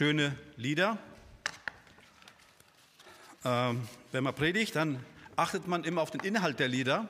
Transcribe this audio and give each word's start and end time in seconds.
schöne 0.00 0.34
Lieder. 0.56 0.96
Ähm, 3.44 3.86
wenn 4.12 4.24
man 4.24 4.34
predigt, 4.34 4.74
dann 4.74 5.04
achtet 5.36 5.68
man 5.68 5.84
immer 5.84 6.00
auf 6.00 6.10
den 6.10 6.22
Inhalt 6.22 6.58
der 6.58 6.68
Lieder, 6.68 7.06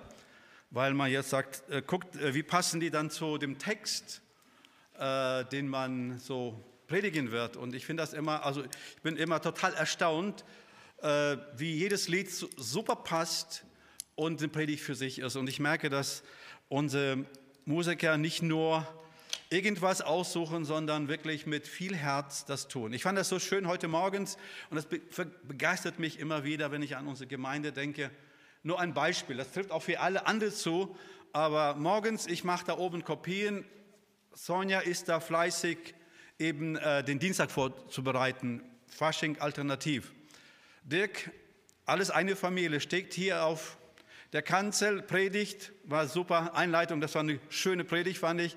weil 0.70 0.92
man 0.94 1.08
jetzt 1.08 1.30
sagt, 1.30 1.62
äh, 1.70 1.82
guckt, 1.86 2.16
äh, 2.16 2.34
wie 2.34 2.42
passen 2.42 2.80
die 2.80 2.90
dann 2.90 3.08
zu 3.08 3.38
dem 3.38 3.60
Text, 3.60 4.22
äh, 4.98 5.44
den 5.44 5.68
man 5.68 6.18
so 6.18 6.64
predigen 6.88 7.30
wird. 7.30 7.56
Und 7.56 7.76
ich 7.76 7.86
finde 7.86 8.02
das 8.02 8.12
immer, 8.12 8.44
also 8.44 8.64
ich 8.64 9.02
bin 9.04 9.16
immer 9.16 9.40
total 9.40 9.72
erstaunt, 9.74 10.44
äh, 11.00 11.36
wie 11.54 11.72
jedes 11.72 12.08
Lied 12.08 12.28
super 12.28 12.96
passt 12.96 13.64
und 14.16 14.40
eine 14.40 14.48
Predigt 14.48 14.82
für 14.82 14.96
sich 14.96 15.20
ist. 15.20 15.36
Und 15.36 15.48
ich 15.48 15.60
merke, 15.60 15.90
dass 15.90 16.24
unsere 16.68 17.24
Musiker 17.66 18.16
nicht 18.16 18.42
nur 18.42 18.84
irgendwas 19.50 20.00
aussuchen, 20.00 20.64
sondern 20.64 21.08
wirklich 21.08 21.46
mit 21.46 21.66
viel 21.66 21.96
Herz 21.96 22.44
das 22.44 22.68
tun. 22.68 22.92
Ich 22.92 23.02
fand 23.02 23.18
das 23.18 23.28
so 23.28 23.38
schön 23.38 23.66
heute 23.66 23.88
morgens 23.88 24.36
und 24.70 24.76
das 24.76 24.86
begeistert 24.86 25.98
mich 25.98 26.18
immer 26.18 26.44
wieder, 26.44 26.70
wenn 26.70 26.82
ich 26.82 26.96
an 26.96 27.06
unsere 27.06 27.26
Gemeinde 27.26 27.72
denke. 27.72 28.10
Nur 28.62 28.78
ein 28.78 28.94
Beispiel, 28.94 29.36
das 29.36 29.52
trifft 29.52 29.70
auch 29.70 29.82
für 29.82 30.00
alle 30.00 30.26
andere 30.26 30.52
zu, 30.52 30.96
aber 31.32 31.74
morgens, 31.74 32.26
ich 32.26 32.44
mache 32.44 32.66
da 32.66 32.78
oben 32.78 33.04
Kopien, 33.04 33.64
Sonja 34.32 34.80
ist 34.80 35.08
da 35.08 35.20
fleißig, 35.20 35.78
eben 36.38 36.76
äh, 36.76 37.04
den 37.04 37.18
Dienstag 37.18 37.50
vorzubereiten, 37.50 38.62
Fasching 38.86 39.38
alternativ. 39.40 40.12
Dirk, 40.82 41.30
alles 41.86 42.10
eine 42.10 42.36
Familie, 42.36 42.80
steht 42.80 43.14
hier 43.14 43.44
auf 43.44 43.76
der 44.32 44.42
Kanzel, 44.42 45.02
predigt, 45.02 45.72
war 45.84 46.06
super 46.06 46.54
Einleitung, 46.54 47.00
das 47.00 47.14
war 47.14 47.22
eine 47.22 47.40
schöne 47.48 47.84
Predigt, 47.84 48.18
fand 48.18 48.40
ich. 48.40 48.56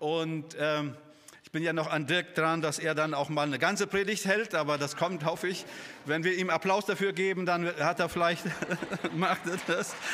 Und 0.00 0.56
ähm, 0.58 0.96
ich 1.44 1.50
bin 1.50 1.62
ja 1.62 1.74
noch 1.74 1.90
an 1.90 2.06
Dirk 2.06 2.34
dran, 2.34 2.62
dass 2.62 2.78
er 2.78 2.94
dann 2.94 3.12
auch 3.12 3.28
mal 3.28 3.42
eine 3.42 3.58
ganze 3.58 3.86
Predigt 3.86 4.24
hält, 4.24 4.54
aber 4.54 4.78
das 4.78 4.96
kommt, 4.96 5.26
hoffe 5.26 5.46
ich. 5.46 5.66
Wenn 6.06 6.24
wir 6.24 6.32
ihm 6.32 6.48
Applaus 6.48 6.86
dafür 6.86 7.12
geben, 7.12 7.44
dann 7.44 7.66
hat 7.76 8.00
er 8.00 8.08
vielleicht, 8.08 8.44
macht 9.14 9.42
er 9.46 9.58
das. 9.66 9.94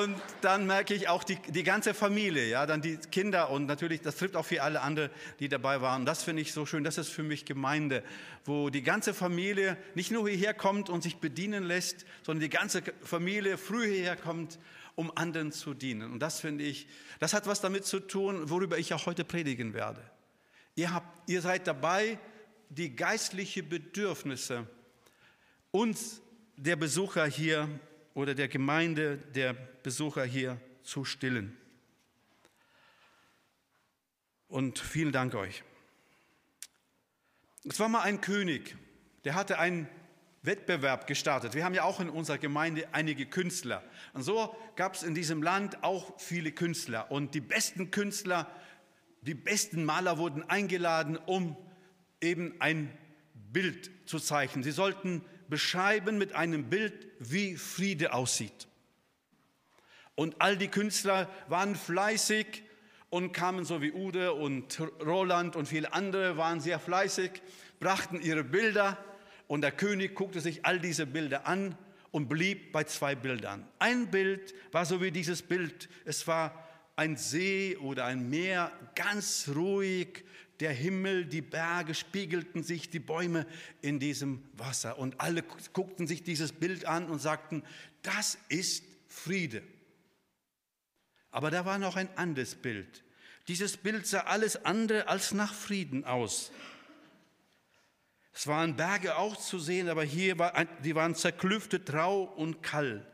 Und 0.00 0.14
dann 0.42 0.66
merke 0.66 0.94
ich 0.94 1.08
auch 1.08 1.24
die, 1.24 1.36
die 1.48 1.64
ganze 1.64 1.92
Familie, 1.92 2.46
ja, 2.46 2.64
dann 2.64 2.80
die 2.80 2.96
Kinder 2.96 3.50
und 3.50 3.66
natürlich, 3.66 4.00
das 4.00 4.16
trifft 4.16 4.34
auch 4.34 4.46
für 4.46 4.62
alle 4.62 4.80
anderen, 4.80 5.10
die 5.40 5.50
dabei 5.50 5.82
waren. 5.82 6.06
Das 6.06 6.22
finde 6.22 6.40
ich 6.40 6.54
so 6.54 6.64
schön. 6.64 6.84
Das 6.84 6.96
ist 6.96 7.10
für 7.10 7.22
mich 7.22 7.44
Gemeinde, 7.44 8.02
wo 8.46 8.70
die 8.70 8.82
ganze 8.82 9.12
Familie 9.12 9.76
nicht 9.94 10.10
nur 10.10 10.26
hierher 10.26 10.54
kommt 10.54 10.88
und 10.88 11.02
sich 11.02 11.16
bedienen 11.18 11.64
lässt, 11.64 12.06
sondern 12.22 12.40
die 12.40 12.48
ganze 12.48 12.82
Familie 13.02 13.58
früh 13.58 13.92
hierher 13.92 14.16
kommt, 14.16 14.58
um 14.94 15.16
anderen 15.16 15.52
zu 15.52 15.74
dienen. 15.74 16.12
Und 16.12 16.20
das 16.20 16.40
finde 16.40 16.64
ich, 16.64 16.86
das 17.20 17.34
hat 17.34 17.46
was 17.46 17.60
damit 17.60 17.84
zu 17.84 18.00
tun, 18.00 18.48
worüber 18.50 18.78
ich 18.78 18.94
auch 18.94 19.06
heute 19.06 19.24
predigen 19.24 19.74
werde. 19.74 20.02
Ihr, 20.76 20.92
habt, 20.92 21.28
ihr 21.28 21.40
seid 21.40 21.66
dabei, 21.66 22.18
die 22.68 22.94
geistlichen 22.94 23.68
Bedürfnisse 23.68 24.66
uns, 25.70 26.20
der 26.56 26.76
Besucher 26.76 27.26
hier 27.26 27.68
oder 28.14 28.34
der 28.34 28.48
Gemeinde, 28.48 29.16
der 29.16 29.54
Besucher 29.54 30.24
hier 30.24 30.60
zu 30.84 31.04
stillen. 31.04 31.56
Und 34.46 34.78
vielen 34.78 35.10
Dank 35.10 35.34
euch. 35.34 35.64
Es 37.64 37.80
war 37.80 37.88
mal 37.88 38.02
ein 38.02 38.20
König, 38.20 38.76
der 39.24 39.34
hatte 39.34 39.58
einen 39.58 39.88
Wettbewerb 40.44 41.06
gestartet. 41.06 41.54
Wir 41.54 41.64
haben 41.64 41.74
ja 41.74 41.84
auch 41.84 42.00
in 42.00 42.10
unserer 42.10 42.36
Gemeinde 42.36 42.86
einige 42.92 43.24
Künstler. 43.24 43.82
Und 44.12 44.22
so 44.22 44.54
gab 44.76 44.94
es 44.94 45.02
in 45.02 45.14
diesem 45.14 45.42
Land 45.42 45.82
auch 45.82 46.20
viele 46.20 46.52
Künstler. 46.52 47.10
Und 47.10 47.34
die 47.34 47.40
besten 47.40 47.90
Künstler, 47.90 48.50
die 49.22 49.34
besten 49.34 49.84
Maler 49.84 50.18
wurden 50.18 50.48
eingeladen, 50.48 51.16
um 51.16 51.56
eben 52.20 52.54
ein 52.60 52.96
Bild 53.52 53.90
zu 54.04 54.18
zeichnen. 54.18 54.62
Sie 54.62 54.70
sollten 54.70 55.24
beschreiben 55.48 56.18
mit 56.18 56.34
einem 56.34 56.68
Bild, 56.68 57.08
wie 57.20 57.56
Friede 57.56 58.12
aussieht. 58.12 58.68
Und 60.14 60.40
all 60.40 60.58
die 60.58 60.68
Künstler 60.68 61.28
waren 61.48 61.74
fleißig 61.74 62.62
und 63.08 63.32
kamen 63.32 63.64
so 63.64 63.80
wie 63.80 63.92
Ude 63.92 64.34
und 64.34 64.78
Roland 65.00 65.56
und 65.56 65.66
viele 65.66 65.92
andere 65.92 66.36
waren 66.36 66.60
sehr 66.60 66.78
fleißig, 66.78 67.30
brachten 67.80 68.20
ihre 68.20 68.44
Bilder 68.44 68.98
und 69.46 69.62
der 69.62 69.72
König 69.72 70.14
guckte 70.14 70.40
sich 70.40 70.64
all 70.64 70.80
diese 70.80 71.06
Bilder 71.06 71.46
an 71.46 71.76
und 72.10 72.28
blieb 72.28 72.72
bei 72.72 72.84
zwei 72.84 73.14
Bildern. 73.14 73.66
Ein 73.78 74.10
Bild 74.10 74.54
war 74.72 74.84
so 74.84 75.02
wie 75.02 75.10
dieses 75.10 75.42
Bild, 75.42 75.88
es 76.04 76.26
war 76.26 76.68
ein 76.96 77.16
See 77.16 77.76
oder 77.76 78.04
ein 78.04 78.30
Meer, 78.30 78.70
ganz 78.94 79.50
ruhig, 79.54 80.24
der 80.60 80.72
Himmel, 80.72 81.26
die 81.26 81.42
Berge 81.42 81.94
spiegelten 81.94 82.62
sich, 82.62 82.88
die 82.88 83.00
Bäume 83.00 83.46
in 83.82 83.98
diesem 83.98 84.44
Wasser. 84.52 84.98
Und 84.98 85.20
alle 85.20 85.42
guckten 85.72 86.06
sich 86.06 86.22
dieses 86.22 86.52
Bild 86.52 86.84
an 86.84 87.08
und 87.08 87.18
sagten, 87.18 87.64
das 88.02 88.38
ist 88.48 88.84
Friede. 89.08 89.62
Aber 91.32 91.50
da 91.50 91.64
war 91.64 91.78
noch 91.78 91.96
ein 91.96 92.08
anderes 92.16 92.54
Bild. 92.54 93.02
Dieses 93.48 93.76
Bild 93.76 94.06
sah 94.06 94.20
alles 94.20 94.64
andere 94.64 95.08
als 95.08 95.32
nach 95.32 95.52
Frieden 95.52 96.04
aus. 96.04 96.52
Es 98.34 98.48
waren 98.48 98.74
Berge 98.74 99.16
auch 99.16 99.36
zu 99.36 99.58
sehen, 99.60 99.88
aber 99.88 100.02
hier 100.02 100.38
war, 100.38 100.52
die 100.82 100.94
waren 100.94 101.14
zerklüftet, 101.14 101.92
rau 101.92 102.24
und 102.24 102.62
kalt. 102.62 103.06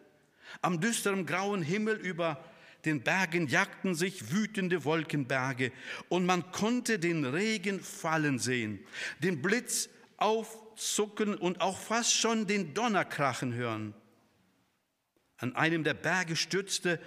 Am 0.62 0.80
düsteren 0.80 1.26
grauen 1.26 1.62
Himmel 1.62 1.96
über 1.96 2.42
den 2.86 3.02
Bergen 3.02 3.46
jagten 3.46 3.94
sich 3.94 4.32
wütende 4.32 4.84
Wolkenberge 4.84 5.72
und 6.08 6.24
man 6.24 6.50
konnte 6.50 6.98
den 6.98 7.26
Regen 7.26 7.80
fallen 7.80 8.38
sehen, 8.38 8.80
den 9.22 9.42
Blitz 9.42 9.90
aufzucken 10.16 11.34
und 11.34 11.60
auch 11.60 11.78
fast 11.78 12.14
schon 12.14 12.46
den 12.46 12.72
Donner 12.72 13.04
krachen 13.04 13.52
hören. 13.52 13.94
An 15.36 15.54
einem 15.54 15.84
der 15.84 15.94
Berge 15.94 16.36
stürzte, 16.36 16.98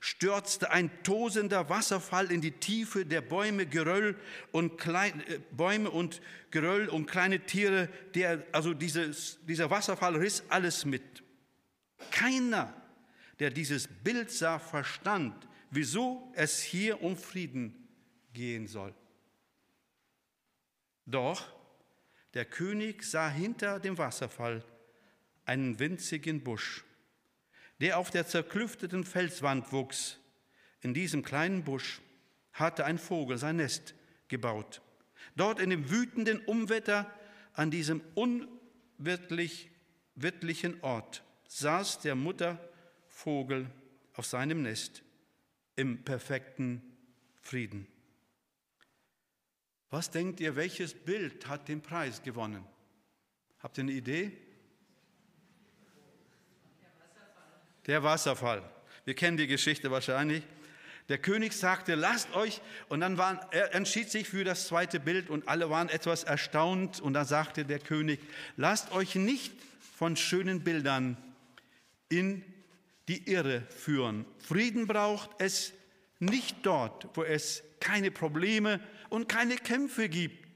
stürzte 0.00 0.70
ein 0.70 0.90
tosender 1.02 1.68
Wasserfall 1.68 2.30
in 2.30 2.40
die 2.40 2.52
Tiefe 2.52 3.04
der 3.04 3.20
Bäume, 3.20 3.66
Geröll 3.66 4.16
und 4.52 4.78
klein, 4.78 5.22
äh, 5.28 5.38
Bäume 5.50 5.90
und 5.90 6.20
Geröll 6.50 6.88
und 6.88 7.06
kleine 7.06 7.40
Tiere. 7.40 7.88
Der, 8.14 8.44
also 8.52 8.74
dieses, 8.74 9.38
dieser 9.46 9.70
Wasserfall 9.70 10.16
riss 10.16 10.42
alles 10.48 10.84
mit. 10.84 11.22
Keiner 12.10 12.74
der 13.38 13.50
dieses 13.50 13.86
Bild 13.86 14.30
sah, 14.30 14.58
verstand, 14.58 15.48
wieso 15.70 16.32
es 16.34 16.60
hier 16.60 17.02
um 17.02 17.16
Frieden 17.16 17.88
gehen 18.32 18.66
soll. 18.66 18.94
Doch 21.06 21.46
der 22.34 22.44
König 22.44 23.02
sah 23.04 23.28
hinter 23.28 23.80
dem 23.80 23.96
Wasserfall 23.96 24.64
einen 25.44 25.78
winzigen 25.78 26.42
Busch, 26.42 26.84
der 27.80 27.98
auf 27.98 28.10
der 28.10 28.26
zerklüfteten 28.26 29.04
Felswand 29.04 29.72
wuchs. 29.72 30.18
In 30.80 30.94
diesem 30.94 31.22
kleinen 31.22 31.64
Busch 31.64 32.00
hatte 32.52 32.84
ein 32.84 32.98
Vogel 32.98 33.38
sein 33.38 33.56
Nest 33.56 33.94
gebaut. 34.28 34.82
Dort 35.36 35.60
in 35.60 35.70
dem 35.70 35.90
wütenden 35.90 36.40
Umwetter 36.40 37.10
an 37.52 37.70
diesem 37.70 38.00
unwirtlichen 38.14 40.82
Ort 40.82 41.22
saß 41.48 42.00
der 42.00 42.14
Mutter 42.14 42.58
Vogel 43.06 43.70
auf 44.14 44.26
seinem 44.26 44.62
Nest 44.62 45.02
im 45.76 46.04
perfekten 46.04 46.82
Frieden. 47.40 47.86
Was 49.90 50.10
denkt 50.10 50.40
ihr, 50.40 50.56
welches 50.56 50.92
Bild 50.92 51.48
hat 51.48 51.68
den 51.68 51.80
Preis 51.80 52.22
gewonnen? 52.22 52.62
Habt 53.60 53.78
ihr 53.78 53.84
eine 53.84 53.92
Idee? 53.92 54.36
Der 57.88 58.02
Wasserfall. 58.02 58.62
Wir 59.06 59.14
kennen 59.14 59.38
die 59.38 59.46
Geschichte 59.46 59.90
wahrscheinlich. 59.90 60.44
Der 61.08 61.16
König 61.16 61.54
sagte, 61.54 61.94
lasst 61.94 62.34
euch, 62.34 62.60
und 62.90 63.00
dann 63.00 63.16
waren, 63.16 63.40
er 63.50 63.74
entschied 63.74 64.10
sich 64.10 64.28
für 64.28 64.44
das 64.44 64.68
zweite 64.68 65.00
Bild 65.00 65.30
und 65.30 65.48
alle 65.48 65.70
waren 65.70 65.88
etwas 65.88 66.22
erstaunt. 66.22 67.00
Und 67.00 67.14
dann 67.14 67.24
sagte 67.24 67.64
der 67.64 67.78
König, 67.78 68.20
lasst 68.56 68.92
euch 68.92 69.14
nicht 69.14 69.54
von 69.96 70.16
schönen 70.16 70.62
Bildern 70.64 71.16
in 72.10 72.44
die 73.08 73.26
Irre 73.30 73.62
führen. 73.70 74.26
Frieden 74.38 74.86
braucht 74.86 75.30
es 75.38 75.72
nicht 76.18 76.58
dort, 76.64 77.08
wo 77.14 77.22
es 77.22 77.62
keine 77.80 78.10
Probleme 78.10 78.80
und 79.08 79.30
keine 79.30 79.56
Kämpfe 79.56 80.10
gibt. 80.10 80.46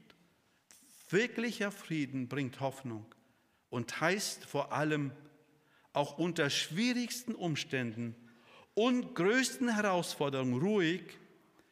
Wirklicher 1.09 1.71
Frieden 1.71 2.27
bringt 2.27 2.59
Hoffnung 2.59 3.07
und 3.71 4.01
heißt 4.01 4.45
vor 4.45 4.71
allem 4.71 5.11
auch 5.93 6.17
unter 6.17 6.49
schwierigsten 6.49 7.35
Umständen 7.35 8.15
und 8.73 9.15
größten 9.15 9.73
Herausforderungen 9.73 10.59
ruhig, 10.59 11.03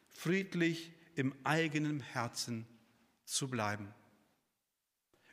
friedlich 0.07 0.91
im 1.15 1.35
eigenen 1.43 1.99
Herzen 1.99 2.67
zu 3.25 3.49
bleiben. 3.49 3.93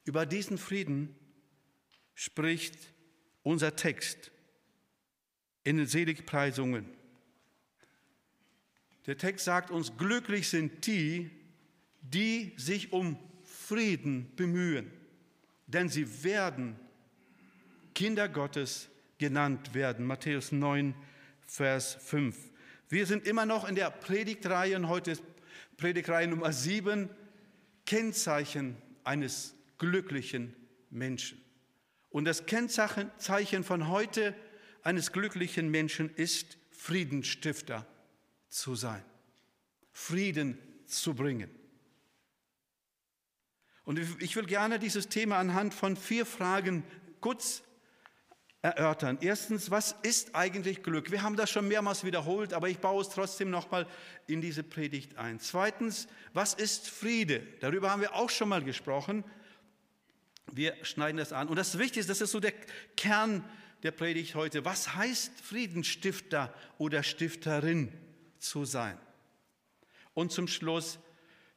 Über 0.05 0.25
diesen 0.25 0.57
Frieden 0.57 1.15
spricht 2.15 2.77
unser 3.43 3.77
Text 3.77 4.33
in 5.65 5.77
den 5.77 5.87
Seligpreisungen. 5.87 6.87
Der 9.07 9.19
Text 9.19 9.45
sagt 9.45 9.71
uns, 9.71 9.97
glücklich 9.97 10.49
sind 10.49 10.87
die, 10.87 11.31
die 12.01 12.55
sich 12.57 12.93
um 12.93 13.19
Frieden 13.43 14.35
bemühen, 14.37 14.91
denn 15.67 15.89
sie 15.89 16.25
werden 16.25 16.79
Kinder 17.99 18.29
Gottes 18.29 18.89
genannt 19.19 19.75
werden. 19.75 20.07
Matthäus 20.07 20.53
9, 20.53 20.95
Vers 21.49 21.97
5. 22.01 22.37
Wir 22.89 23.07
sind 23.07 23.27
immer 23.27 23.45
noch 23.45 23.69
in 23.69 23.75
der 23.75 23.91
Predigtreihe 23.91 24.77
und 24.77 24.87
heute 24.87 25.11
ist 25.11 25.23
Predigtreihe 25.79 26.29
Nummer 26.29 26.53
7, 26.53 27.11
Kennzeichen 27.87 28.77
eines 29.03 29.57
glücklichen 29.79 30.55
Menschen. 30.91 31.43
Und 32.11 32.25
das 32.25 32.47
Kennzeichen 32.47 33.65
von 33.65 33.89
heute 33.89 34.33
eines 34.85 35.11
glücklichen 35.11 35.69
Menschen 35.69 36.09
ist, 36.15 36.57
Friedensstifter 36.71 37.85
zu 38.49 38.77
sein, 38.77 39.05
Frieden 39.91 40.57
zu 40.87 41.15
bringen. 41.15 41.51
Und 43.83 43.99
ich 44.21 44.37
will 44.37 44.47
gerne 44.47 44.79
dieses 44.79 45.09
Thema 45.09 45.39
anhand 45.39 45.75
von 45.75 45.97
vier 45.97 46.27
Fragen 46.27 46.85
kurz 47.21 47.65
erörtern. 48.63 49.19
Erstens, 49.21 49.71
was 49.71 49.95
ist 50.03 50.35
eigentlich 50.35 50.83
Glück? 50.83 51.11
Wir 51.11 51.23
haben 51.23 51.37
das 51.37 51.51
schon 51.51 51.69
mehrmals 51.69 52.05
wiederholt, 52.05 52.53
aber 52.53 52.69
ich 52.69 52.79
baue 52.79 53.03
es 53.03 53.09
trotzdem 53.09 53.51
nochmal 53.51 53.87
in 54.27 54.41
diese 54.41 54.63
Predigt 54.63 55.17
ein. 55.17 55.39
Zweitens, 55.39 56.09
was 56.33 56.55
ist 56.55 56.89
Friede? 56.89 57.41
Darüber 57.61 57.91
haben 57.91 58.01
wir 58.01 58.15
auch 58.15 58.31
schon 58.31 58.49
mal 58.49 58.63
gesprochen. 58.63 59.25
Wir 60.51 60.75
schneiden 60.83 61.19
das 61.19 61.33
an. 61.33 61.49
Und 61.49 61.57
das 61.57 61.79
Wichtigste, 61.79 62.11
das 62.11 62.21
ist 62.21 62.33
so 62.33 62.41
der 62.41 62.55
Kern 62.97 63.45
der 63.83 63.93
Predigt 63.93 64.35
heute. 64.35 64.65
Was 64.65 64.95
heißt 64.95 65.41
Friedensstifter 65.41 66.53
oder 66.79 67.03
Stifterin 67.03 67.93
zu 68.39 68.65
sein? 68.65 68.99
Und 70.15 70.33
zum 70.33 70.49
Schluss, 70.49 70.99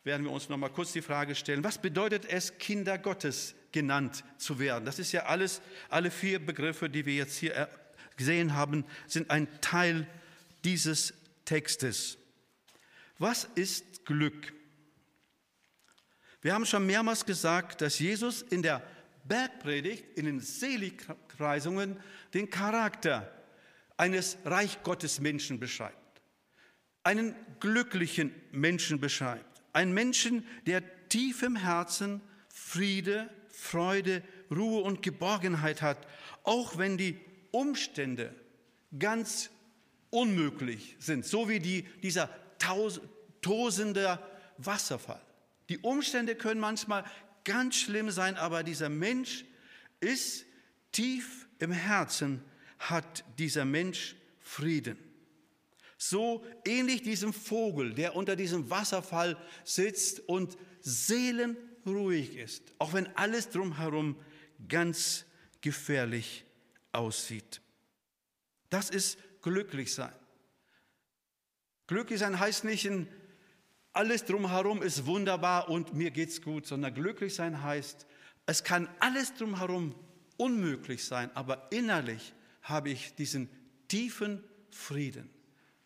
werden 0.03 0.25
wir 0.25 0.31
uns 0.31 0.49
noch 0.49 0.57
mal 0.57 0.69
kurz 0.69 0.93
die 0.93 1.01
Frage 1.01 1.35
stellen, 1.35 1.63
was 1.63 1.77
bedeutet 1.77 2.25
es, 2.25 2.57
Kinder 2.57 2.97
Gottes 2.97 3.55
genannt 3.71 4.23
zu 4.37 4.59
werden? 4.59 4.85
Das 4.85 4.99
ist 4.99 5.11
ja 5.11 5.25
alles, 5.25 5.61
alle 5.89 6.11
vier 6.11 6.43
Begriffe, 6.45 6.89
die 6.89 7.05
wir 7.05 7.15
jetzt 7.15 7.37
hier 7.37 7.69
gesehen 8.17 8.55
haben, 8.55 8.85
sind 9.07 9.29
ein 9.29 9.47
Teil 9.61 10.07
dieses 10.63 11.13
Textes. 11.45 12.17
Was 13.17 13.45
ist 13.55 14.05
Glück? 14.05 14.53
Wir 16.41 16.53
haben 16.53 16.65
schon 16.65 16.85
mehrmals 16.85 17.25
gesagt, 17.25 17.81
dass 17.81 17.99
Jesus 17.99 18.41
in 18.41 18.63
der 18.63 18.81
Bergpredigt, 19.25 20.17
in 20.17 20.25
den 20.25 20.39
Seligpreisungen, 20.39 21.99
den 22.33 22.49
Charakter 22.49 23.31
eines 23.97 24.37
Reich 24.43 24.81
Gottes 24.81 25.19
Menschen 25.19 25.59
beschreibt. 25.59 26.21
Einen 27.03 27.35
glücklichen 27.59 28.33
Menschen 28.51 28.99
beschreibt. 28.99 29.61
Ein 29.73 29.93
Menschen, 29.93 30.45
der 30.65 30.81
tief 31.09 31.43
im 31.43 31.55
Herzen 31.55 32.21
Friede, 32.49 33.29
Freude, 33.51 34.23
Ruhe 34.49 34.81
und 34.81 35.01
Geborgenheit 35.01 35.81
hat, 35.81 35.97
auch 36.43 36.77
wenn 36.77 36.97
die 36.97 37.19
Umstände 37.51 38.33
ganz 38.97 39.49
unmöglich 40.09 40.95
sind, 40.99 41.25
so 41.25 41.49
wie 41.49 41.59
die, 41.59 41.83
dieser 42.01 42.29
tosende 43.41 44.19
Wasserfall. 44.57 45.21
Die 45.69 45.79
Umstände 45.79 46.35
können 46.35 46.59
manchmal 46.59 47.03
ganz 47.43 47.75
schlimm 47.75 48.11
sein, 48.11 48.35
aber 48.35 48.63
dieser 48.63 48.89
Mensch 48.89 49.45
ist 49.99 50.45
tief 50.91 51.47
im 51.59 51.71
Herzen, 51.71 52.43
hat 52.79 53.23
dieser 53.37 53.65
Mensch 53.65 54.15
Frieden. 54.39 54.97
So 55.97 56.43
ähnlich 56.65 57.03
diesem 57.03 57.31
Vogel, 57.31 57.93
der 57.93 58.15
unter 58.15 58.35
diesem 58.35 58.69
Wasserfall 58.69 59.37
sitzt 59.63 60.19
und 60.27 60.57
seelenruhig 61.83 62.35
ist, 62.35 62.73
auch 62.79 62.93
wenn 62.93 63.07
alles 63.15 63.49
drumherum 63.49 64.15
ganz 64.67 65.25
gefährlich 65.61 66.45
aussieht. 66.91 67.61
Das 68.69 68.89
ist 68.89 69.17
glücklich 69.41 69.93
sein. 69.93 70.13
Glücklich 71.87 72.19
sein 72.19 72.39
heißt 72.39 72.63
nicht, 72.63 72.89
alles 73.93 74.23
drumherum 74.23 74.81
ist 74.81 75.05
wunderbar 75.05 75.69
und 75.69 75.93
mir 75.93 76.11
geht's 76.11 76.41
gut, 76.41 76.65
sondern 76.65 76.93
glücklich 76.93 77.35
sein 77.35 77.61
heißt, 77.61 78.07
es 78.45 78.63
kann 78.63 78.89
alles 78.99 79.33
drumherum 79.33 79.93
unmöglich 80.37 81.03
sein, 81.05 81.29
aber 81.35 81.71
innerlich 81.71 82.33
habe 82.61 82.89
ich 82.89 83.13
diesen 83.15 83.49
tiefen 83.87 84.43
Frieden 84.69 85.29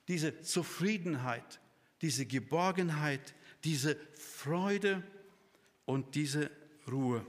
diese 0.07 0.41
Zufriedenheit, 0.41 1.59
diese 2.01 2.25
Geborgenheit, 2.25 3.33
diese 3.63 3.97
Freude 4.13 5.03
und 5.85 6.15
diese 6.15 6.51
Ruhe. 6.91 7.25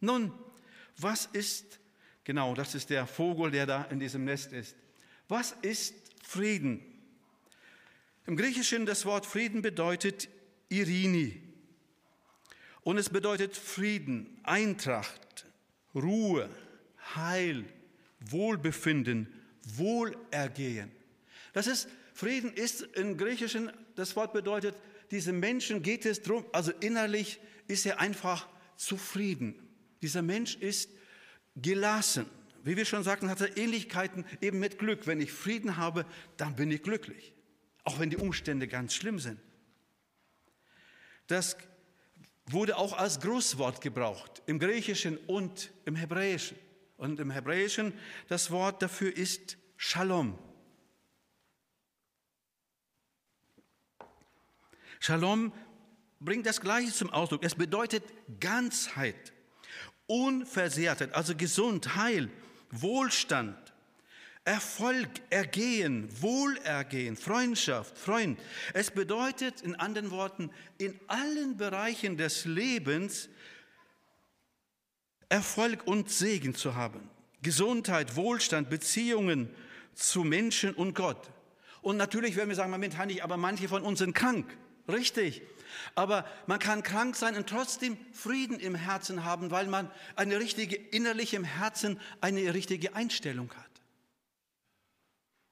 Nun, 0.00 0.32
was 0.98 1.26
ist, 1.26 1.80
genau, 2.24 2.54
das 2.54 2.74
ist 2.74 2.90
der 2.90 3.06
Vogel, 3.06 3.50
der 3.50 3.66
da 3.66 3.84
in 3.84 4.00
diesem 4.00 4.24
Nest 4.24 4.52
ist. 4.52 4.76
Was 5.28 5.56
ist 5.62 5.94
Frieden? 6.22 6.80
Im 8.26 8.36
Griechischen 8.36 8.86
das 8.86 9.04
Wort 9.04 9.26
Frieden 9.26 9.62
bedeutet 9.62 10.28
Irini. 10.68 11.42
Und 12.82 12.98
es 12.98 13.08
bedeutet 13.08 13.56
Frieden, 13.56 14.38
Eintracht, 14.42 15.46
Ruhe, 15.94 16.48
Heil, 17.14 17.64
Wohlbefinden, 18.20 19.28
Wohlergehen. 19.76 20.90
Das 21.52 21.66
ist 21.66 21.88
Frieden 22.14 22.52
ist 22.52 22.82
im 22.94 23.16
Griechischen, 23.16 23.72
das 23.96 24.14
Wort 24.14 24.32
bedeutet, 24.32 24.76
diesem 25.10 25.40
Menschen 25.40 25.82
geht 25.82 26.06
es 26.06 26.22
darum, 26.22 26.44
also 26.52 26.70
innerlich 26.80 27.40
ist 27.66 27.86
er 27.86 28.00
einfach 28.00 28.48
zufrieden. 28.76 29.54
Dieser 30.02 30.22
Mensch 30.22 30.56
ist 30.56 30.90
gelassen. 31.56 32.26
Wie 32.62 32.76
wir 32.76 32.84
schon 32.84 33.04
sagten, 33.04 33.28
hat 33.28 33.40
er 33.40 33.56
Ähnlichkeiten 33.56 34.24
eben 34.40 34.58
mit 34.58 34.78
Glück. 34.78 35.06
Wenn 35.06 35.20
ich 35.20 35.32
Frieden 35.32 35.76
habe, 35.76 36.06
dann 36.36 36.56
bin 36.56 36.70
ich 36.70 36.82
glücklich. 36.82 37.34
Auch 37.84 37.98
wenn 37.98 38.10
die 38.10 38.16
Umstände 38.16 38.66
ganz 38.68 38.94
schlimm 38.94 39.18
sind. 39.18 39.38
Das 41.26 41.56
wurde 42.46 42.76
auch 42.76 42.92
als 42.94 43.20
Grußwort 43.20 43.80
gebraucht, 43.80 44.42
im 44.46 44.58
Griechischen 44.58 45.16
und 45.18 45.72
im 45.84 45.96
Hebräischen. 45.96 46.58
Und 46.96 47.18
im 47.20 47.30
Hebräischen 47.30 47.92
das 48.28 48.50
Wort 48.50 48.82
dafür 48.82 49.14
ist 49.14 49.56
Shalom. 49.76 50.38
Shalom 55.00 55.52
bringt 56.24 56.46
das 56.46 56.60
Gleiche 56.60 56.92
zum 56.92 57.10
Ausdruck. 57.10 57.44
Es 57.44 57.54
bedeutet 57.54 58.02
Ganzheit, 58.40 59.32
Unversehrtheit, 60.06 61.14
also 61.14 61.34
gesund, 61.34 61.96
Heil, 61.96 62.30
Wohlstand, 62.70 63.56
Erfolg, 64.44 65.08
Ergehen, 65.30 66.08
Wohlergehen, 66.20 67.16
Freundschaft, 67.16 67.96
Freund. 67.96 68.38
Es 68.74 68.90
bedeutet 68.90 69.62
in 69.62 69.74
anderen 69.76 70.10
Worten, 70.10 70.50
in 70.76 70.98
allen 71.06 71.56
Bereichen 71.56 72.16
des 72.16 72.44
Lebens 72.44 73.30
Erfolg 75.30 75.86
und 75.86 76.10
Segen 76.10 76.54
zu 76.54 76.74
haben. 76.74 77.08
Gesundheit, 77.42 78.16
Wohlstand, 78.16 78.68
Beziehungen 78.68 79.48
zu 79.94 80.24
Menschen 80.24 80.74
und 80.74 80.94
Gott. 80.94 81.30
Und 81.80 81.96
natürlich 81.96 82.36
werden 82.36 82.48
wir 82.48 82.56
sagen, 82.56 82.70
Moment, 82.70 82.98
Hanni, 82.98 83.20
aber 83.20 83.36
manche 83.36 83.68
von 83.68 83.82
uns 83.82 83.98
sind 84.00 84.14
krank. 84.14 84.56
Richtig. 84.88 85.42
Aber 85.94 86.24
man 86.46 86.58
kann 86.58 86.82
krank 86.82 87.16
sein 87.16 87.36
und 87.36 87.48
trotzdem 87.48 87.96
Frieden 88.12 88.58
im 88.58 88.74
Herzen 88.74 89.24
haben, 89.24 89.50
weil 89.50 89.66
man 89.66 89.90
eine 90.16 90.38
richtige, 90.38 90.76
innerlich 90.76 91.34
im 91.34 91.44
Herzen 91.44 92.00
eine 92.20 92.54
richtige 92.54 92.94
Einstellung 92.94 93.50
hat. 93.54 93.74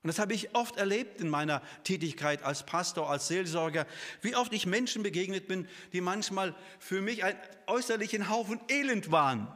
Und 0.03 0.09
das 0.09 0.19
habe 0.19 0.35
ich 0.35 0.55
oft 0.55 0.77
erlebt 0.77 1.21
in 1.21 1.29
meiner 1.29 1.63
Tätigkeit 1.85 2.43
als 2.43 2.67
Pastor, 2.67 3.09
als 3.09 3.29
Seelsorger, 3.29 3.87
wie 4.21 4.35
oft 4.35 4.53
ich 4.53 4.67
Menschen 4.67 5.05
begegnet 5.05 5.47
bin, 5.47 5.69
die 5.93 6.01
manchmal 6.01 6.57
für 6.81 7.01
mich 7.01 7.23
ein 7.23 7.37
äußerlichen 7.69 8.29
Haufen 8.29 8.61
Elend 8.69 9.13
waren, 9.13 9.47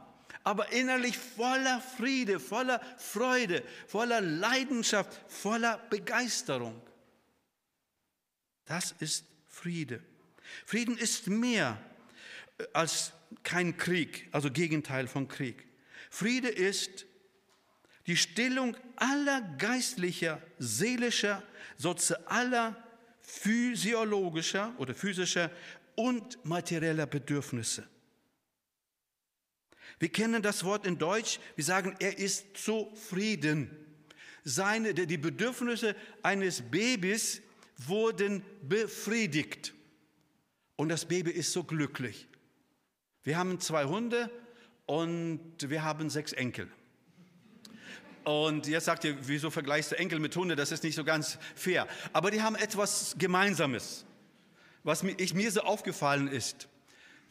aber 0.45 0.71
innerlich 0.71 1.17
voller 1.17 1.81
Friede, 1.81 2.39
voller 2.39 2.79
Freude, 2.97 3.61
voller 3.87 4.21
Leidenschaft, 4.21 5.19
voller 5.27 5.79
Begeisterung. 5.89 6.81
Das 8.63 8.95
ist 8.99 9.25
Friede. 9.49 10.01
Frieden 10.65 10.97
ist 10.97 11.27
mehr 11.27 11.81
äh, 12.57 12.63
als 12.73 13.13
kein 13.43 13.77
Krieg, 13.77 14.27
also 14.31 14.51
Gegenteil 14.51 15.07
von 15.07 15.27
Krieg. 15.27 15.67
Friede 16.09 16.49
ist 16.49 17.05
die 18.07 18.17
Stillung 18.17 18.77
aller 18.95 19.41
geistlicher, 19.57 20.41
seelischer, 20.57 21.43
sozialer, 21.77 22.81
physiologischer 23.21 24.73
oder 24.77 24.93
physischer 24.93 25.51
und 25.95 26.43
materieller 26.45 27.05
Bedürfnisse. 27.05 27.87
Wir 29.99 30.09
kennen 30.09 30.41
das 30.41 30.63
Wort 30.63 30.85
in 30.85 30.97
Deutsch, 30.97 31.39
wir 31.55 31.65
sagen, 31.65 31.95
er 31.99 32.17
ist 32.17 32.55
zufrieden. 32.55 33.75
Seine, 34.43 34.93
die 34.93 35.17
Bedürfnisse 35.17 35.95
eines 36.21 36.61
Babys 36.61 37.41
wurden 37.77 38.43
befriedigt. 38.61 39.73
Und 40.77 40.89
das 40.89 41.05
Baby 41.05 41.31
ist 41.31 41.51
so 41.51 41.63
glücklich. 41.63 42.27
Wir 43.23 43.37
haben 43.37 43.59
zwei 43.59 43.83
Hunde 43.85 44.31
und 44.85 45.41
wir 45.59 45.83
haben 45.83 46.09
sechs 46.09 46.31
Enkel. 46.31 46.69
Und 48.23 48.67
jetzt 48.67 48.85
sagt 48.85 49.03
ihr, 49.03 49.17
wieso 49.21 49.49
vergleichst 49.49 49.91
du 49.91 49.97
Enkel 49.97 50.19
mit 50.19 50.35
Hunde? 50.35 50.55
Das 50.55 50.71
ist 50.71 50.83
nicht 50.83 50.95
so 50.95 51.03
ganz 51.03 51.39
fair. 51.55 51.87
Aber 52.13 52.29
die 52.29 52.41
haben 52.41 52.55
etwas 52.55 53.15
Gemeinsames, 53.17 54.05
was 54.83 55.01
mir, 55.01 55.15
ich, 55.17 55.33
mir 55.33 55.51
so 55.51 55.61
aufgefallen 55.61 56.27
ist. 56.27 56.69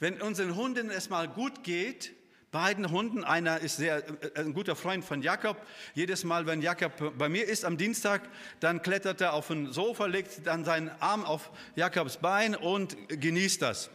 Wenn 0.00 0.20
unseren 0.20 0.56
Hunden 0.56 0.90
es 0.90 1.08
mal 1.08 1.28
gut 1.28 1.62
geht, 1.62 2.15
beiden 2.50 2.90
Hunden, 2.90 3.24
einer 3.24 3.60
ist 3.60 3.76
sehr, 3.76 3.98
äh, 4.36 4.40
ein 4.40 4.54
guter 4.54 4.76
Freund 4.76 5.04
von 5.04 5.22
Jakob. 5.22 5.56
Jedes 5.94 6.24
Mal, 6.24 6.46
wenn 6.46 6.62
Jakob 6.62 7.18
bei 7.18 7.28
mir 7.28 7.46
ist 7.46 7.64
am 7.64 7.76
Dienstag, 7.76 8.22
dann 8.60 8.82
klettert 8.82 9.20
er 9.20 9.34
auf 9.34 9.50
ein 9.50 9.72
Sofa, 9.72 10.06
legt 10.06 10.46
dann 10.46 10.64
seinen 10.64 10.90
Arm 11.00 11.24
auf 11.24 11.50
Jakobs 11.74 12.18
Bein 12.18 12.54
und 12.54 12.96
genießt 13.08 13.62
das. 13.62 13.90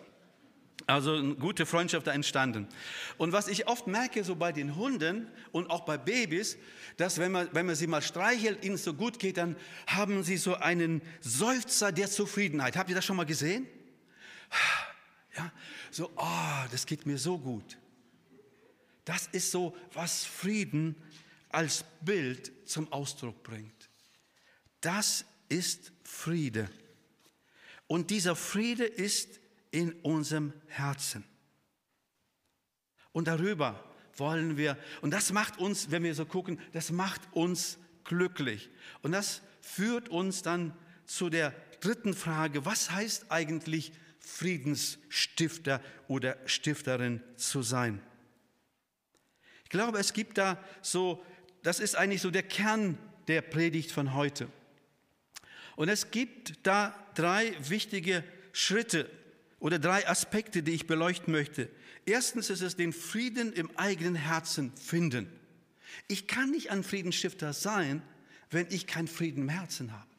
Also 0.88 1.14
eine 1.16 1.36
gute 1.36 1.66
Freundschaft 1.66 2.08
da 2.08 2.12
entstanden. 2.12 2.68
Und 3.18 3.32
was 3.32 3.48
ich 3.48 3.68
oft 3.68 3.88
merke, 3.88 4.24
so 4.24 4.36
bei 4.36 4.52
den 4.52 4.76
Hunden 4.76 5.28
und 5.52 5.70
auch 5.70 5.82
bei 5.82 5.98
Babys, 5.98 6.58
dass 6.98 7.18
wenn 7.18 7.32
man, 7.32 7.50
wenn 7.52 7.66
man 7.66 7.76
sie 7.76 7.88
mal 7.88 8.02
streichelt, 8.02 8.66
ihnen 8.66 8.78
so 8.78 8.94
gut 8.94 9.20
geht, 9.20 9.38
dann 9.38 9.56
haben 9.88 10.24
sie 10.24 10.38
so 10.38 10.56
einen 10.56 11.02
Seufzer 11.22 11.92
der 11.92 12.10
Zufriedenheit. 12.10 12.78
Habt 12.78 12.90
ihr 12.90 12.96
das 12.96 13.06
schon 13.06 13.16
mal 13.16 13.26
gesehen? 13.26 13.68
Ja, 15.38 15.52
so, 15.92 16.12
oh, 16.18 16.68
das 16.72 16.86
geht 16.86 17.06
mir 17.06 17.18
so 17.18 17.38
gut. 17.38 17.78
Das 19.06 19.28
ist 19.28 19.52
so, 19.52 19.76
was 19.94 20.26
Frieden 20.26 20.96
als 21.50 21.84
Bild 22.02 22.52
zum 22.68 22.92
Ausdruck 22.92 23.44
bringt. 23.44 23.90
Das 24.80 25.26
ist 25.50 25.92
Friede. 26.04 26.70
Und 27.88 28.10
dieser 28.10 28.36
Friede 28.36 28.86
ist 28.86 29.40
in 29.72 29.92
unserem 30.02 30.54
Herzen. 30.68 31.24
Und 33.12 33.28
darüber 33.28 33.84
wollen 34.16 34.58
wir, 34.58 34.78
und 35.02 35.12
das 35.12 35.32
macht 35.32 35.60
uns, 35.60 35.92
wenn 35.92 36.04
wir 36.04 36.16
so 36.16 36.26
gucken, 36.26 36.60
das 36.74 36.92
macht 36.92 37.22
uns 37.34 37.78
glücklich. 38.04 38.70
Und 39.02 39.12
das 39.12 39.42
führt 39.62 40.10
uns 40.10 40.42
dann 40.42 40.74
zu 41.06 41.30
der 41.30 41.54
dritten 41.82 42.14
Frage, 42.14 42.66
was 42.66 42.92
heißt 42.92 43.26
eigentlich 43.30 43.92
Friedensstifter 44.20 45.82
oder 46.08 46.38
Stifterin 46.46 47.22
zu 47.36 47.62
sein? 47.62 48.02
Ich 49.72 49.78
glaube, 49.78 50.00
es 50.00 50.12
gibt 50.12 50.38
da 50.38 50.62
so, 50.82 51.24
das 51.64 51.80
ist 51.80 51.96
eigentlich 51.96 52.22
so 52.22 52.30
der 52.30 52.44
Kern 52.44 52.98
der 53.30 53.42
Predigt 53.42 53.94
von 53.94 54.16
heute. 54.16 54.50
Und 55.78 55.88
es 55.88 56.12
gibt 56.12 56.60
da 56.64 56.94
drei 57.16 57.54
wichtige 57.70 58.26
Schritte, 58.52 59.10
oder 59.62 59.80
drei 59.80 60.06
Aspekte, 60.10 60.62
die 60.62 60.74
ich 60.74 60.88
beleuchten 60.88 61.32
möchte. 61.32 61.70
Erstens 62.06 62.50
ist 62.50 62.60
es 62.60 62.76
den 62.76 62.92
Frieden 62.92 63.54
im 63.54 63.72
eigenen 63.78 64.16
Herzen 64.16 64.76
finden. 64.76 65.30
Ich 66.10 66.28
kann 66.28 66.52
nicht 66.52 66.70
ein 66.70 66.84
Friedensstifter 66.84 67.54
sein, 67.54 68.02
wenn 68.50 68.68
ich 68.72 68.88
keinen 68.88 69.08
Frieden 69.08 69.44
im 69.44 69.50
Herzen 69.50 69.94
habe. 69.94 70.10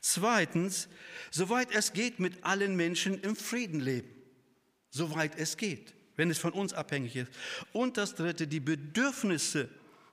Zweitens, 0.00 0.86
soweit 1.32 1.74
es 1.74 1.94
geht, 1.94 2.20
mit 2.20 2.44
allen 2.44 2.76
Menschen 2.76 3.20
im 3.22 3.34
Frieden 3.34 3.80
leben. 3.80 4.08
Soweit 4.90 5.36
es 5.36 5.56
geht, 5.56 5.94
wenn 6.18 6.30
es 6.30 6.38
von 6.38 6.52
uns 6.52 6.74
abhängig 6.74 7.16
ist. 7.16 7.30
Und 7.72 7.96
das 7.96 8.14
Dritte, 8.16 8.48
die 8.48 8.60
Bedürfnisse 8.60 9.68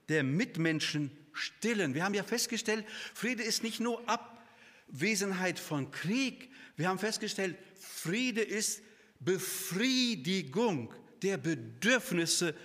der 0.08 0.24
Mitmenschen 0.24 1.12
stillen. 1.34 1.96
Wir 1.96 2.06
haben 2.06 2.14
ja 2.14 2.24
festgestellt, 2.24 2.86
Friede 3.14 3.44
ist 3.44 3.64
nicht 3.64 3.80
nur 3.80 4.02
Abwesenheit 4.08 5.60
von 5.60 5.90
Krieg. 5.92 6.52
Wir 6.78 6.88
haben 6.90 7.00
festgestellt, 7.00 7.58
Friede 7.80 8.42
ist 8.42 8.84
Befriedigung 9.20 10.94
der 11.24 11.38
Bedürfnisse 11.38 12.56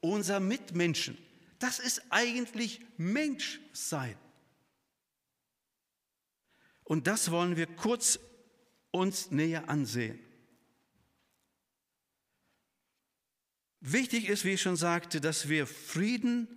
unserer 0.00 0.40
Mitmenschen. 0.40 1.16
Das 1.58 1.78
ist 1.78 2.02
eigentlich 2.10 2.82
Menschsein. 2.98 4.16
Und 6.84 7.06
das 7.06 7.30
wollen 7.30 7.56
wir 7.56 7.66
kurz 7.66 8.18
uns 8.90 9.30
näher 9.30 9.70
ansehen. 9.70 10.18
Wichtig 13.80 14.28
ist, 14.28 14.44
wie 14.44 14.52
ich 14.52 14.62
schon 14.62 14.76
sagte, 14.76 15.20
dass 15.20 15.48
wir 15.48 15.66
Frieden, 15.66 16.48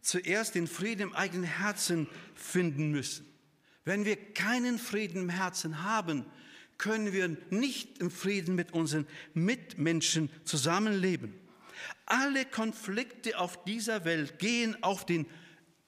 zuerst 0.00 0.54
den 0.54 0.66
Frieden 0.66 1.02
im 1.02 1.12
eigenen 1.12 1.44
Herzen 1.44 2.08
finden 2.34 2.90
müssen. 2.90 3.26
Wenn 3.84 4.04
wir 4.04 4.16
keinen 4.16 4.78
Frieden 4.78 5.22
im 5.22 5.28
Herzen 5.28 5.82
haben, 5.82 6.24
können 6.78 7.12
wir 7.12 7.36
nicht 7.50 7.98
im 7.98 8.10
Frieden 8.10 8.54
mit 8.54 8.72
unseren 8.72 9.06
Mitmenschen 9.34 10.30
zusammenleben. 10.44 11.34
Alle 12.06 12.46
Konflikte 12.46 13.38
auf 13.38 13.64
dieser 13.64 14.06
Welt 14.06 14.38
gehen 14.38 14.82
auf 14.82 15.04
den 15.04 15.26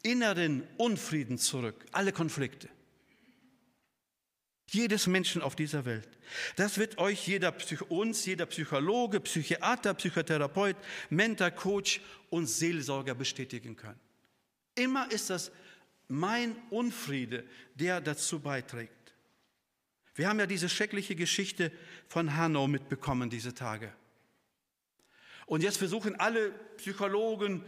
inneren 0.02 0.62
Unfrieden 0.76 1.38
zurück. 1.38 1.86
Alle 1.92 2.12
Konflikte. 2.12 2.68
Jedes 4.72 5.06
Menschen 5.06 5.42
auf 5.42 5.54
dieser 5.54 5.84
Welt. 5.84 6.08
Das 6.56 6.78
wird 6.78 6.96
euch 6.96 7.28
jeder, 7.28 7.54
uns, 7.90 8.24
jeder 8.24 8.46
Psychologe, 8.46 9.20
Psychiater, 9.20 9.92
Psychotherapeut, 9.92 10.76
Mentor, 11.10 11.50
Coach 11.50 12.00
und 12.30 12.46
Seelsorger 12.46 13.14
bestätigen 13.14 13.76
können. 13.76 14.00
Immer 14.74 15.10
ist 15.12 15.28
das 15.28 15.52
mein 16.08 16.56
Unfriede, 16.70 17.44
der 17.74 18.00
dazu 18.00 18.40
beiträgt. 18.40 19.14
Wir 20.14 20.28
haben 20.28 20.40
ja 20.40 20.46
diese 20.46 20.70
schreckliche 20.70 21.16
Geschichte 21.16 21.70
von 22.08 22.34
Hanau 22.34 22.66
mitbekommen 22.66 23.28
diese 23.28 23.52
Tage. 23.52 23.92
Und 25.44 25.62
jetzt 25.62 25.76
versuchen 25.76 26.18
alle 26.18 26.50
Psychologen, 26.78 27.62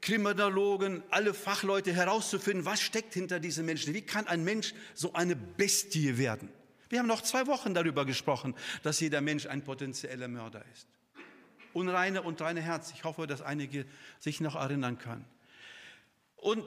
Kriminologen, 0.00 1.02
alle 1.10 1.34
Fachleute 1.34 1.92
herauszufinden, 1.92 2.64
was 2.64 2.80
steckt 2.80 3.14
hinter 3.14 3.40
diesen 3.40 3.66
Menschen. 3.66 3.94
Wie 3.94 4.02
kann 4.02 4.26
ein 4.26 4.44
Mensch 4.44 4.74
so 4.94 5.12
eine 5.12 5.36
Bestie 5.36 6.16
werden? 6.16 6.48
Wir 6.88 6.98
haben 6.98 7.06
noch 7.06 7.22
zwei 7.22 7.46
Wochen 7.46 7.74
darüber 7.74 8.04
gesprochen, 8.04 8.54
dass 8.82 9.00
jeder 9.00 9.20
Mensch 9.20 9.46
ein 9.46 9.62
potenzieller 9.62 10.28
Mörder 10.28 10.64
ist. 10.72 10.88
Unreine 11.72 12.22
und 12.22 12.40
reine 12.40 12.60
Herz. 12.60 12.92
Ich 12.94 13.04
hoffe, 13.04 13.26
dass 13.26 13.42
einige 13.42 13.86
sich 14.18 14.40
noch 14.40 14.56
erinnern 14.56 14.98
können. 14.98 15.24
Und 16.36 16.64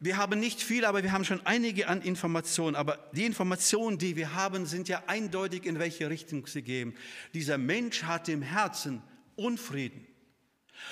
wir 0.00 0.16
haben 0.16 0.40
nicht 0.40 0.62
viel, 0.62 0.84
aber 0.84 1.02
wir 1.02 1.12
haben 1.12 1.24
schon 1.24 1.44
einige 1.44 1.88
an 1.88 2.02
Informationen. 2.02 2.76
Aber 2.76 3.10
die 3.12 3.26
Informationen, 3.26 3.98
die 3.98 4.16
wir 4.16 4.34
haben, 4.34 4.64
sind 4.64 4.88
ja 4.88 5.02
eindeutig, 5.06 5.66
in 5.66 5.78
welche 5.78 6.08
Richtung 6.08 6.46
sie 6.46 6.62
gehen. 6.62 6.96
Dieser 7.34 7.58
Mensch 7.58 8.04
hat 8.04 8.28
im 8.28 8.40
Herzen 8.40 9.02
Unfrieden. 9.36 10.06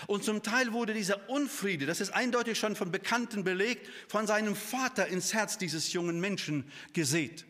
Und 0.07 0.25
zum 0.25 0.43
Teil 0.43 0.73
wurde 0.73 0.95
dieser 0.95 1.29
Unfriede, 1.29 1.87
das 1.87 2.01
ist 2.01 2.11
eindeutig 2.11 2.59
schon 2.59 2.77
von 2.77 2.91
Bekannten 2.91 3.45
belegt, 3.45 3.89
von 4.09 4.27
seinem 4.27 4.55
Vater 4.55 5.07
ins 5.07 5.35
Herz 5.35 5.59
dieses 5.59 5.93
jungen 5.93 6.21
Menschen 6.21 6.65
gesät. 6.93 7.45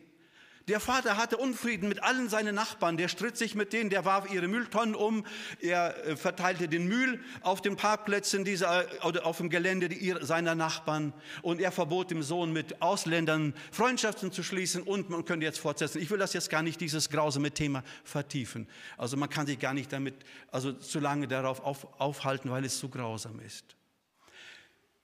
Der 0.67 0.81
Vater 0.81 1.15
hatte 1.15 1.37
Unfrieden 1.37 1.87
mit 1.87 2.03
allen 2.03 2.27
seinen 2.27 2.53
Nachbarn. 2.53 2.97
Der 2.97 3.07
stritt 3.07 3.37
sich 3.37 3.55
mit 3.55 3.71
denen, 3.71 3.89
der 3.89 4.03
warf 4.03 4.29
ihre 4.29 4.49
Mülltonnen 4.49 4.95
um, 4.95 5.25
er 5.61 6.05
äh, 6.05 6.17
verteilte 6.17 6.67
den 6.67 6.87
Müll 6.89 7.23
auf 7.41 7.61
den 7.61 7.77
Parkplätzen 7.77 8.43
dieser, 8.43 8.85
oder 9.05 9.25
auf 9.25 9.37
dem 9.37 9.49
Gelände 9.49 9.87
seiner 10.25 10.55
Nachbarn 10.55 11.13
und 11.41 11.61
er 11.61 11.71
verbot 11.71 12.11
dem 12.11 12.21
Sohn 12.21 12.51
mit 12.51 12.81
Ausländern 12.81 13.53
Freundschaften 13.71 14.33
zu 14.33 14.43
schließen 14.43 14.83
und 14.83 15.09
man 15.09 15.23
könnte 15.23 15.45
jetzt 15.45 15.59
fortsetzen. 15.59 16.01
Ich 16.01 16.11
will 16.11 16.17
das 16.17 16.33
jetzt 16.33 16.49
gar 16.49 16.63
nicht, 16.63 16.81
dieses 16.81 17.09
grausame 17.09 17.51
Thema 17.51 17.81
vertiefen. 18.03 18.67
Also 18.97 19.15
man 19.15 19.29
kann 19.29 19.47
sich 19.47 19.59
gar 19.59 19.73
nicht 19.73 19.93
damit, 19.93 20.15
also 20.51 20.73
zu 20.73 20.99
lange 20.99 21.29
darauf 21.29 21.61
auf, 21.61 21.87
aufhalten, 21.97 22.51
weil 22.51 22.65
es 22.65 22.77
zu 22.77 22.89
grausam 22.89 23.39
ist. 23.39 23.77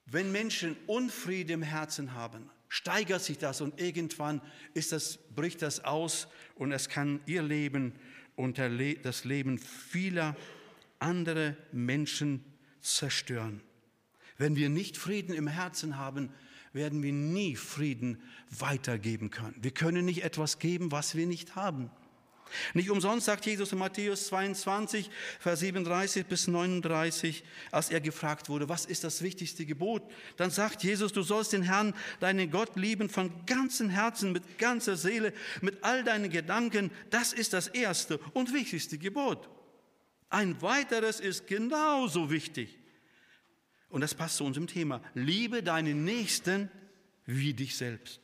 Wenn 0.06 0.34
Menschen 0.34 0.76
Unfrieden 0.88 1.52
im 1.52 1.62
Herzen 1.62 2.14
haben, 2.14 2.50
steigert 2.74 3.22
sich 3.22 3.38
das 3.38 3.62
und 3.62 3.80
irgendwann 3.80 4.42
ist 4.74 4.94
das, 4.94 5.20
bricht 5.36 5.62
das 5.62 5.86
aus 5.86 6.28
und 6.56 6.72
es 6.72 6.90
kann 6.90 7.20
ihr 7.28 7.44
Leben 7.44 7.94
und 8.36 8.58
das 8.58 9.26
Leben 9.26 9.60
vieler 9.60 10.36
anderer 10.98 11.56
Menschen 11.72 12.44
zerstören. 12.82 13.62
Wenn 14.40 14.56
wir 14.56 14.70
nicht 14.70 14.98
Frieden 14.98 15.36
im 15.36 15.46
Herzen 15.46 16.00
haben, 16.00 16.34
werden 16.72 17.04
wir 17.04 17.14
nie 17.14 17.56
Frieden 17.56 18.20
weitergeben 18.50 19.30
können. 19.30 19.56
Wir 19.62 19.70
können 19.70 20.04
nicht 20.04 20.24
etwas 20.24 20.58
geben, 20.58 20.92
was 20.92 21.14
wir 21.14 21.28
nicht 21.28 21.56
haben. 21.56 21.92
Nicht 22.74 22.90
umsonst 22.90 23.26
sagt 23.26 23.46
Jesus 23.46 23.72
in 23.72 23.80
Matthäus 23.80 24.28
22, 24.28 25.10
Vers 25.40 25.60
37 25.60 26.26
bis 26.26 26.48
39, 26.48 27.44
als 27.72 27.90
er 27.90 28.02
gefragt 28.02 28.50
wurde, 28.50 28.70
was 28.70 28.86
ist 28.86 29.04
das 29.04 29.22
wichtigste 29.22 29.66
Gebot? 29.66 30.04
Dann 30.38 30.52
sagt 30.52 30.84
Jesus, 30.84 31.14
du 31.14 31.24
sollst 31.24 31.54
den 31.54 31.64
Herrn, 31.64 31.94
deinen 32.20 32.52
Gott 32.52 32.76
lieben 32.76 33.10
von 33.10 33.46
ganzem 33.46 33.90
Herzen, 33.90 34.32
mit 34.32 34.58
ganzer 34.58 34.96
Seele, 34.96 35.34
mit 35.62 35.84
all 35.84 36.04
deinen 36.04 36.30
Gedanken. 36.30 36.92
Das 37.10 37.34
ist 37.34 37.54
das 37.54 37.68
erste 37.68 38.20
und 38.34 38.54
wichtigste 38.54 38.98
Gebot. 38.98 39.50
Ein 40.30 40.62
weiteres 40.62 41.20
ist 41.20 41.48
genauso 41.48 42.32
wichtig. 42.32 42.80
Und 43.90 44.02
das 44.02 44.16
passt 44.16 44.38
zu 44.38 44.46
unserem 44.46 44.66
Thema. 44.66 45.02
Liebe 45.14 45.62
deinen 45.62 46.04
Nächsten 46.04 46.72
wie 47.28 47.54
dich 47.54 47.78
selbst. 47.78 48.23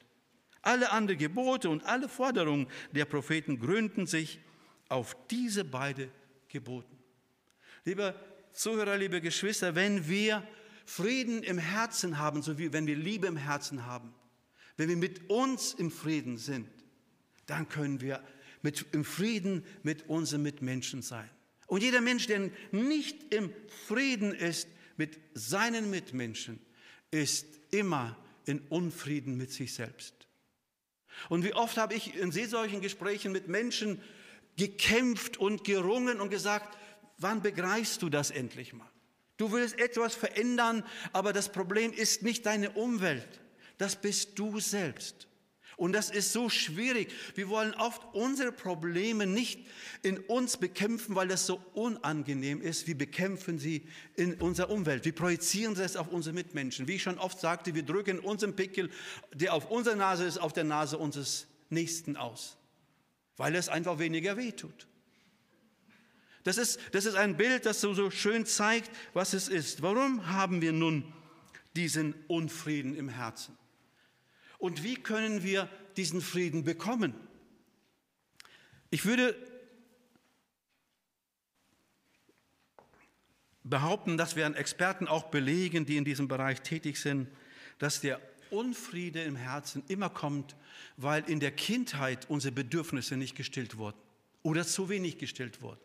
Alle 0.61 0.91
anderen 0.91 1.19
Gebote 1.19 1.69
und 1.69 1.83
alle 1.85 2.09
Forderungen 2.09 2.67
der 2.91 3.05
Propheten 3.05 3.59
gründen 3.59 4.07
sich 4.07 4.39
auf 4.89 5.15
diese 5.29 5.63
beiden 5.63 6.11
Geboten. 6.47 6.97
Liebe 7.85 8.13
Zuhörer, 8.51 8.97
liebe 8.97 9.21
Geschwister, 9.21 9.75
wenn 9.75 10.07
wir 10.07 10.45
Frieden 10.85 11.43
im 11.43 11.57
Herzen 11.57 12.17
haben, 12.17 12.41
so 12.41 12.57
wie 12.57 12.73
wenn 12.73 12.87
wir 12.87 12.95
Liebe 12.95 13.27
im 13.27 13.37
Herzen 13.37 13.85
haben, 13.85 14.13
wenn 14.75 14.89
wir 14.89 14.97
mit 14.97 15.29
uns 15.29 15.73
im 15.73 15.91
Frieden 15.91 16.37
sind, 16.37 16.67
dann 17.45 17.69
können 17.69 18.01
wir 18.01 18.23
mit, 18.61 18.85
im 18.91 19.05
Frieden 19.05 19.63
mit 19.83 20.09
unseren 20.09 20.41
Mitmenschen 20.41 21.01
sein. 21.01 21.29
Und 21.67 21.83
jeder 21.83 22.01
Mensch, 22.01 22.27
der 22.27 22.49
nicht 22.71 23.33
im 23.33 23.53
Frieden 23.87 24.33
ist 24.33 24.67
mit 24.97 25.19
seinen 25.33 25.89
Mitmenschen, 25.89 26.59
ist 27.11 27.45
immer 27.71 28.17
in 28.45 28.59
Unfrieden 28.69 29.37
mit 29.37 29.51
sich 29.51 29.73
selbst. 29.73 30.18
Und 31.27 31.43
wie 31.43 31.53
oft 31.53 31.77
habe 31.77 31.93
ich 31.93 32.15
in 32.15 32.31
solchen 32.31 32.81
Gesprächen 32.81 33.31
mit 33.31 33.47
Menschen 33.47 34.01
gekämpft 34.57 35.38
und 35.38 35.63
gerungen 35.63 36.19
und 36.21 36.29
gesagt, 36.29 36.77
wann 37.17 37.41
begreifst 37.41 38.01
du 38.01 38.09
das 38.09 38.31
endlich 38.31 38.73
mal? 38.73 38.89
Du 39.38 39.51
willst 39.53 39.79
etwas 39.79 40.15
verändern, 40.15 40.83
aber 41.13 41.31
das 41.31 41.49
Problem 41.49 41.93
ist 41.93 42.23
nicht 42.23 42.45
deine 42.45 42.71
Umwelt, 42.71 43.39
das 43.77 43.95
bist 43.95 44.38
du 44.38 44.59
selbst. 44.59 45.28
Und 45.79 45.93
das 45.93 46.09
ist 46.09 46.33
so 46.33 46.50
schwierig. 46.50 47.09
Wir 47.36 47.48
wollen 47.48 47.74
oft 47.74 48.01
unsere 48.12 48.51
Probleme 48.51 49.25
nicht 49.25 49.65
in 50.03 50.17
uns 50.17 50.57
bekämpfen, 50.57 51.15
weil 51.15 51.29
das 51.29 51.45
so 51.45 51.62
unangenehm 51.74 52.62
ist. 52.62 52.86
Wir 52.86 52.98
bekämpfen 52.98 53.59
sie 53.59 53.88
in 54.17 54.33
unserer 54.41 54.71
Umwelt. 54.71 55.05
Wir 55.05 55.15
projizieren 55.15 55.75
das 55.75 55.95
auf 55.95 56.09
unsere 56.09 56.36
Mitmenschen. 56.36 56.89
Wie 56.89 56.95
ich 56.95 57.03
schon 57.03 57.17
oft 57.17 57.39
sagte, 57.39 57.75
wir 57.75 57.83
drücken 57.83 58.19
unseren 58.19 58.57
Pickel, 58.57 58.89
der 59.33 59.53
auf 59.53 59.71
unserer 59.71 59.95
Nase 59.95 60.25
ist, 60.25 60.38
auf 60.38 60.51
der 60.51 60.65
Nase 60.65 60.98
unseres 60.98 61.48
Nächsten 61.69 62.17
aus, 62.17 62.57
weil 63.38 63.55
es 63.55 63.69
einfach 63.69 64.00
weniger 64.00 64.36
wehtut. 64.36 64.86
Das 66.43 66.57
ist, 66.57 66.79
das 66.91 67.05
ist 67.05 67.15
ein 67.15 67.38
Bild, 67.38 67.65
das 67.65 67.79
so, 67.79 67.93
so 67.93 68.12
schön 68.12 68.45
zeigt, 68.45 68.91
was 69.13 69.31
es 69.31 69.48
ist. 69.48 69.81
Warum 69.81 70.27
haben 70.27 70.62
wir 70.62 70.74
nun 70.74 71.05
diesen 71.77 72.15
Unfrieden 72.27 72.95
im 72.95 73.07
Herzen? 73.07 73.57
Und 74.59 74.83
wie 74.83 74.95
können 74.95 75.41
wir 75.41 75.67
diesen 75.97 76.21
Frieden 76.21 76.63
bekommen? 76.63 77.15
Ich 78.91 79.05
würde 79.05 79.35
behaupten, 83.63 84.17
dass 84.17 84.35
wir 84.35 84.45
an 84.45 84.55
Experten 84.55 85.07
auch 85.07 85.25
belegen, 85.25 85.85
die 85.85 85.97
in 85.97 86.05
diesem 86.05 86.27
Bereich 86.27 86.61
tätig 86.61 86.97
sind, 86.97 87.27
dass 87.77 88.01
der 88.01 88.19
Unfriede 88.49 89.23
im 89.23 89.35
Herzen 89.35 89.83
immer 89.87 90.09
kommt, 90.09 90.55
weil 90.97 91.23
in 91.29 91.39
der 91.39 91.51
Kindheit 91.51 92.29
unsere 92.29 92.51
Bedürfnisse 92.51 93.15
nicht 93.15 93.35
gestillt 93.35 93.77
wurden 93.77 93.97
oder 94.43 94.65
zu 94.65 94.89
wenig 94.89 95.17
gestillt 95.17 95.61
wurden. 95.61 95.79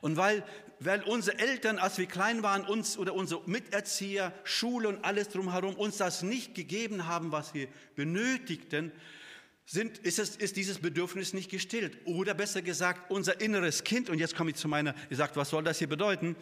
Und 0.00 0.16
weil, 0.16 0.44
weil 0.80 1.02
unsere 1.02 1.38
Eltern, 1.38 1.78
als 1.78 1.98
wir 1.98 2.06
klein 2.06 2.42
waren, 2.42 2.64
uns 2.64 2.98
oder 2.98 3.14
unsere 3.14 3.42
Miterzieher, 3.48 4.32
Schule 4.44 4.88
und 4.88 5.04
alles 5.04 5.28
drumherum 5.28 5.74
uns 5.74 5.96
das 5.96 6.22
nicht 6.22 6.54
gegeben 6.54 7.06
haben, 7.06 7.32
was 7.32 7.54
wir 7.54 7.68
benötigten, 7.94 8.92
sind, 9.64 9.98
ist, 9.98 10.18
es, 10.18 10.36
ist 10.36 10.56
dieses 10.56 10.78
Bedürfnis 10.80 11.32
nicht 11.32 11.50
gestillt. 11.50 11.98
Oder 12.04 12.34
besser 12.34 12.62
gesagt, 12.62 13.10
unser 13.10 13.40
inneres 13.40 13.84
Kind, 13.84 14.10
und 14.10 14.18
jetzt 14.18 14.36
komme 14.36 14.50
ich 14.50 14.56
zu 14.56 14.68
meiner, 14.68 14.94
ihr 15.08 15.16
sagt, 15.16 15.36
was 15.36 15.50
soll 15.50 15.62
das 15.62 15.78
hier 15.78 15.88
bedeuten? 15.88 16.36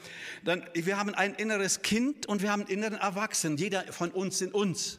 Dann, 0.45 0.65
wir 0.75 0.99
haben 0.99 1.15
ein 1.15 1.35
inneres 1.35 1.83
Kind 1.83 2.27
und 2.27 2.43
wir 2.43 2.51
haben 2.51 2.63
einen 2.63 2.71
inneren 2.71 2.99
Erwachsenen, 2.99 3.57
jeder 3.57 3.85
von 3.93 4.11
uns 4.11 4.41
in 4.41 4.53
uns. 4.53 4.99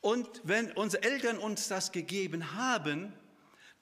Und 0.00 0.28
wenn 0.44 0.72
unsere 0.72 1.02
Eltern 1.02 1.38
uns 1.38 1.68
das 1.68 1.92
gegeben 1.92 2.54
haben, 2.54 3.12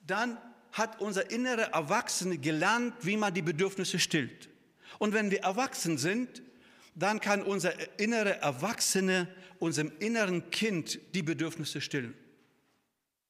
dann 0.07 0.39
hat 0.75 1.01
unser 1.01 1.31
innerer 1.31 1.73
Erwachsene 1.73 2.37
gelernt, 2.37 2.95
wie 3.01 3.17
man 3.17 3.33
die 3.33 3.43
Bedürfnisse 3.43 3.99
stillt. 3.99 4.49
Und 4.99 5.15
wenn 5.15 5.31
wir 5.31 5.41
erwachsen 5.41 5.99
sind, 5.99 6.43
dann 6.95 7.21
kann 7.21 7.43
unser 7.43 7.73
innerer 7.99 8.37
Erwachsene 8.37 9.29
unserem 9.59 9.93
inneren 10.01 10.51
Kind 10.51 10.99
die 11.15 11.23
Bedürfnisse 11.23 11.81
stillen. 11.81 12.15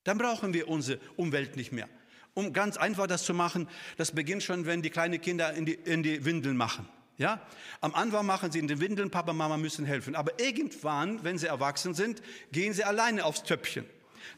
Dann 0.04 0.18
brauchen 0.18 0.52
wir 0.52 0.68
unsere 0.68 1.00
Umwelt 1.16 1.57
nicht 1.57 1.72
mehr. 1.72 1.88
Um 2.35 2.52
ganz 2.52 2.76
einfach 2.76 3.07
das 3.07 3.24
zu 3.24 3.33
machen, 3.33 3.68
das 3.96 4.12
beginnt 4.12 4.42
schon, 4.42 4.66
wenn 4.66 4.83
die 4.83 4.90
kleinen 4.90 5.20
Kinder 5.20 5.52
in 5.52 5.66
die, 5.66 5.74
in 5.74 6.02
die 6.02 6.24
Windeln 6.24 6.57
machen. 6.57 6.88
Ja? 7.18 7.40
Am 7.80 7.94
Anfang 7.94 8.26
machen 8.26 8.50
sie 8.50 8.59
in 8.59 8.68
den 8.68 8.80
Windeln, 8.80 9.11
Papa, 9.11 9.33
Mama 9.33 9.57
müssen 9.57 9.85
helfen. 9.85 10.16
Aber 10.16 10.38
irgendwann, 10.40 11.22
wenn 11.22 11.38
sie 11.38 11.46
erwachsen 11.46 11.94
sind, 11.94 12.22
gehen 12.52 12.72
sie 12.72 12.85
alleine 12.85 13.24
aufs 13.24 13.44
Töpfchen. 13.44 13.85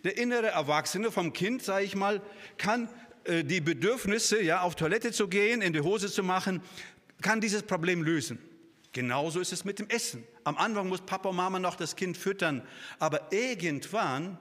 Der 0.05 0.19
innere 0.19 0.49
Erwachsene 0.49 1.11
vom 1.11 1.33
Kind, 1.33 1.63
sage 1.63 1.85
ich 1.85 1.95
mal, 1.95 2.21
kann 2.59 2.89
äh, 3.25 3.45
die 3.45 3.61
Bedürfnisse, 3.61 4.43
ja, 4.43 4.61
auf 4.61 4.75
Toilette 4.75 5.13
zu 5.13 5.29
gehen, 5.29 5.63
in 5.63 5.73
die 5.73 5.81
Hose 5.81 6.11
zu 6.11 6.23
machen, 6.23 6.63
kann 7.23 7.41
dieses 7.41 7.63
Problem 7.63 8.03
lösen. 8.03 8.39
Genauso 8.93 9.41
ist 9.41 9.53
es 9.53 9.65
mit 9.65 9.79
dem 9.79 9.89
Essen. 9.91 10.25
Am 10.45 10.57
Anfang 10.57 10.89
muss 10.89 11.03
Papa 11.03 11.29
und 11.29 11.37
Mama 11.37 11.59
noch 11.59 11.77
das 11.77 11.97
Kind 11.97 12.17
füttern, 12.17 12.63
aber 12.99 13.31
irgendwann 13.31 14.39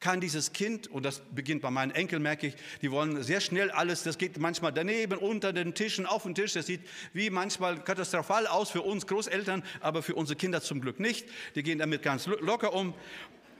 kann 0.00 0.18
dieses 0.18 0.52
Kind, 0.54 0.88
und 0.88 1.04
das 1.04 1.20
beginnt 1.30 1.60
bei 1.60 1.70
meinen 1.70 1.90
Enkeln, 1.90 2.22
merke 2.22 2.46
ich, 2.46 2.54
die 2.80 2.90
wollen 2.90 3.22
sehr 3.22 3.42
schnell 3.42 3.70
alles, 3.70 4.02
das 4.02 4.16
geht 4.16 4.38
manchmal 4.38 4.72
daneben, 4.72 5.18
unter 5.18 5.52
den 5.52 5.74
Tischen, 5.74 6.06
auf 6.06 6.22
den 6.22 6.34
Tisch, 6.34 6.54
das 6.54 6.66
sieht 6.66 6.80
wie 7.12 7.28
manchmal 7.28 7.84
katastrophal 7.84 8.46
aus 8.46 8.70
für 8.70 8.80
uns 8.80 9.06
Großeltern, 9.06 9.62
aber 9.80 10.02
für 10.02 10.14
unsere 10.14 10.36
Kinder 10.36 10.62
zum 10.62 10.80
Glück 10.80 10.98
nicht. 10.98 11.28
Die 11.54 11.62
gehen 11.62 11.78
damit 11.78 12.02
ganz 12.02 12.26
locker 12.26 12.72
um. 12.72 12.94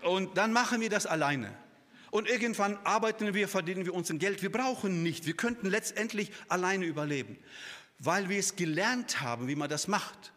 Und 0.03 0.37
dann 0.37 0.53
machen 0.53 0.81
wir 0.81 0.91
das 0.91 1.07
alleine. 1.07 1.55
Und 2.11 2.29
irgendwann 2.29 2.77
arbeiten 2.85 3.35
wir, 3.35 3.49
verdienen 3.49 3.85
wir 3.85 3.95
uns 3.95 4.11
ein 4.11 4.19
Geld. 4.19 4.43
Wir 4.43 4.51
brauchen 4.51 5.03
nicht. 5.03 5.27
Wir 5.27 5.35
könnten 5.35 5.69
letztendlich 5.69 6.33
alleine 6.49 6.85
überleben, 6.87 7.39
weil 7.99 8.29
wir 8.29 8.39
es 8.39 8.57
gelernt 8.57 9.21
haben, 9.21 9.47
wie 9.47 9.55
man 9.55 9.71
das 9.71 9.87
macht. 9.87 10.33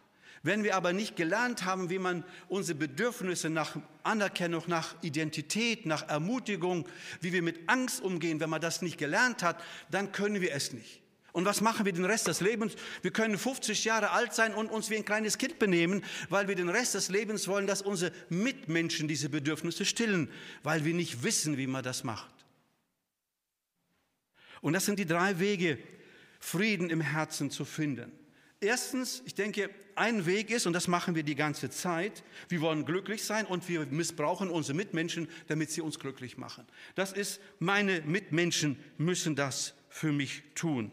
Wenn 0.45 0.63
wir 0.65 0.75
aber 0.75 0.91
nicht 0.91 1.15
gelernt 1.15 1.63
haben, 1.63 1.89
wie 1.89 1.99
man 1.99 2.25
unsere 2.49 2.77
Bedürfnisse 2.77 3.49
nach 3.49 3.77
Anerkennung, 4.03 4.63
nach 4.67 5.01
Identität, 5.01 5.85
nach 5.85 6.09
Ermutigung, 6.09 6.87
wie 7.21 7.31
wir 7.31 7.41
mit 7.41 7.69
Angst 7.69 8.01
umgehen, 8.01 8.41
wenn 8.41 8.49
man 8.49 8.59
das 8.59 8.81
nicht 8.81 8.97
gelernt 8.97 9.41
hat, 9.41 9.63
dann 9.89 10.11
können 10.11 10.41
wir 10.41 10.53
es 10.53 10.73
nicht. 10.73 11.02
Und 11.33 11.45
was 11.45 11.61
machen 11.61 11.85
wir 11.85 11.91
den 11.91 12.05
Rest 12.05 12.27
des 12.27 12.41
Lebens? 12.41 12.75
Wir 13.01 13.11
können 13.11 13.39
50 13.39 13.83
Jahre 13.85 14.11
alt 14.11 14.35
sein 14.35 14.53
und 14.53 14.69
uns 14.69 14.91
wie 14.91 14.95
ein 14.95 15.03
kleines 15.03 15.39
Kind 15.39 15.57
benehmen, 15.57 16.03
weil 16.29 16.47
wir 16.47 16.55
den 16.55 16.69
Rest 16.69 16.93
des 16.93 17.09
Lebens 17.09 17.47
wollen, 17.47 17.65
dass 17.65 17.81
unsere 17.81 18.13
Mitmenschen 18.29 19.07
diese 19.07 19.29
Bedürfnisse 19.29 19.83
stillen, 19.83 20.31
weil 20.61 20.85
wir 20.85 20.93
nicht 20.93 21.23
wissen, 21.23 21.57
wie 21.57 21.65
man 21.65 21.83
das 21.83 22.03
macht. 22.03 22.31
Und 24.61 24.73
das 24.73 24.85
sind 24.85 24.99
die 24.99 25.07
drei 25.07 25.39
Wege, 25.39 25.79
Frieden 26.39 26.89
im 26.91 27.01
Herzen 27.01 27.49
zu 27.49 27.65
finden. 27.65 28.11
Erstens, 28.61 29.23
ich 29.25 29.33
denke, 29.33 29.71
ein 29.95 30.25
Weg 30.25 30.51
ist, 30.51 30.67
und 30.67 30.73
das 30.73 30.87
machen 30.87 31.15
wir 31.15 31.23
die 31.23 31.35
ganze 31.35 31.69
Zeit, 31.69 32.23
wir 32.47 32.61
wollen 32.61 32.85
glücklich 32.85 33.23
sein 33.23 33.45
und 33.45 33.67
wir 33.67 33.87
missbrauchen 33.87 34.49
unsere 34.49 34.77
Mitmenschen, 34.77 35.27
damit 35.47 35.71
sie 35.71 35.81
uns 35.81 35.99
glücklich 35.99 36.37
machen. 36.37 36.65
Das 36.95 37.11
ist, 37.11 37.41
meine 37.59 38.01
Mitmenschen 38.01 38.77
müssen 38.97 39.35
das 39.35 39.73
für 39.89 40.11
mich 40.11 40.43
tun. 40.53 40.91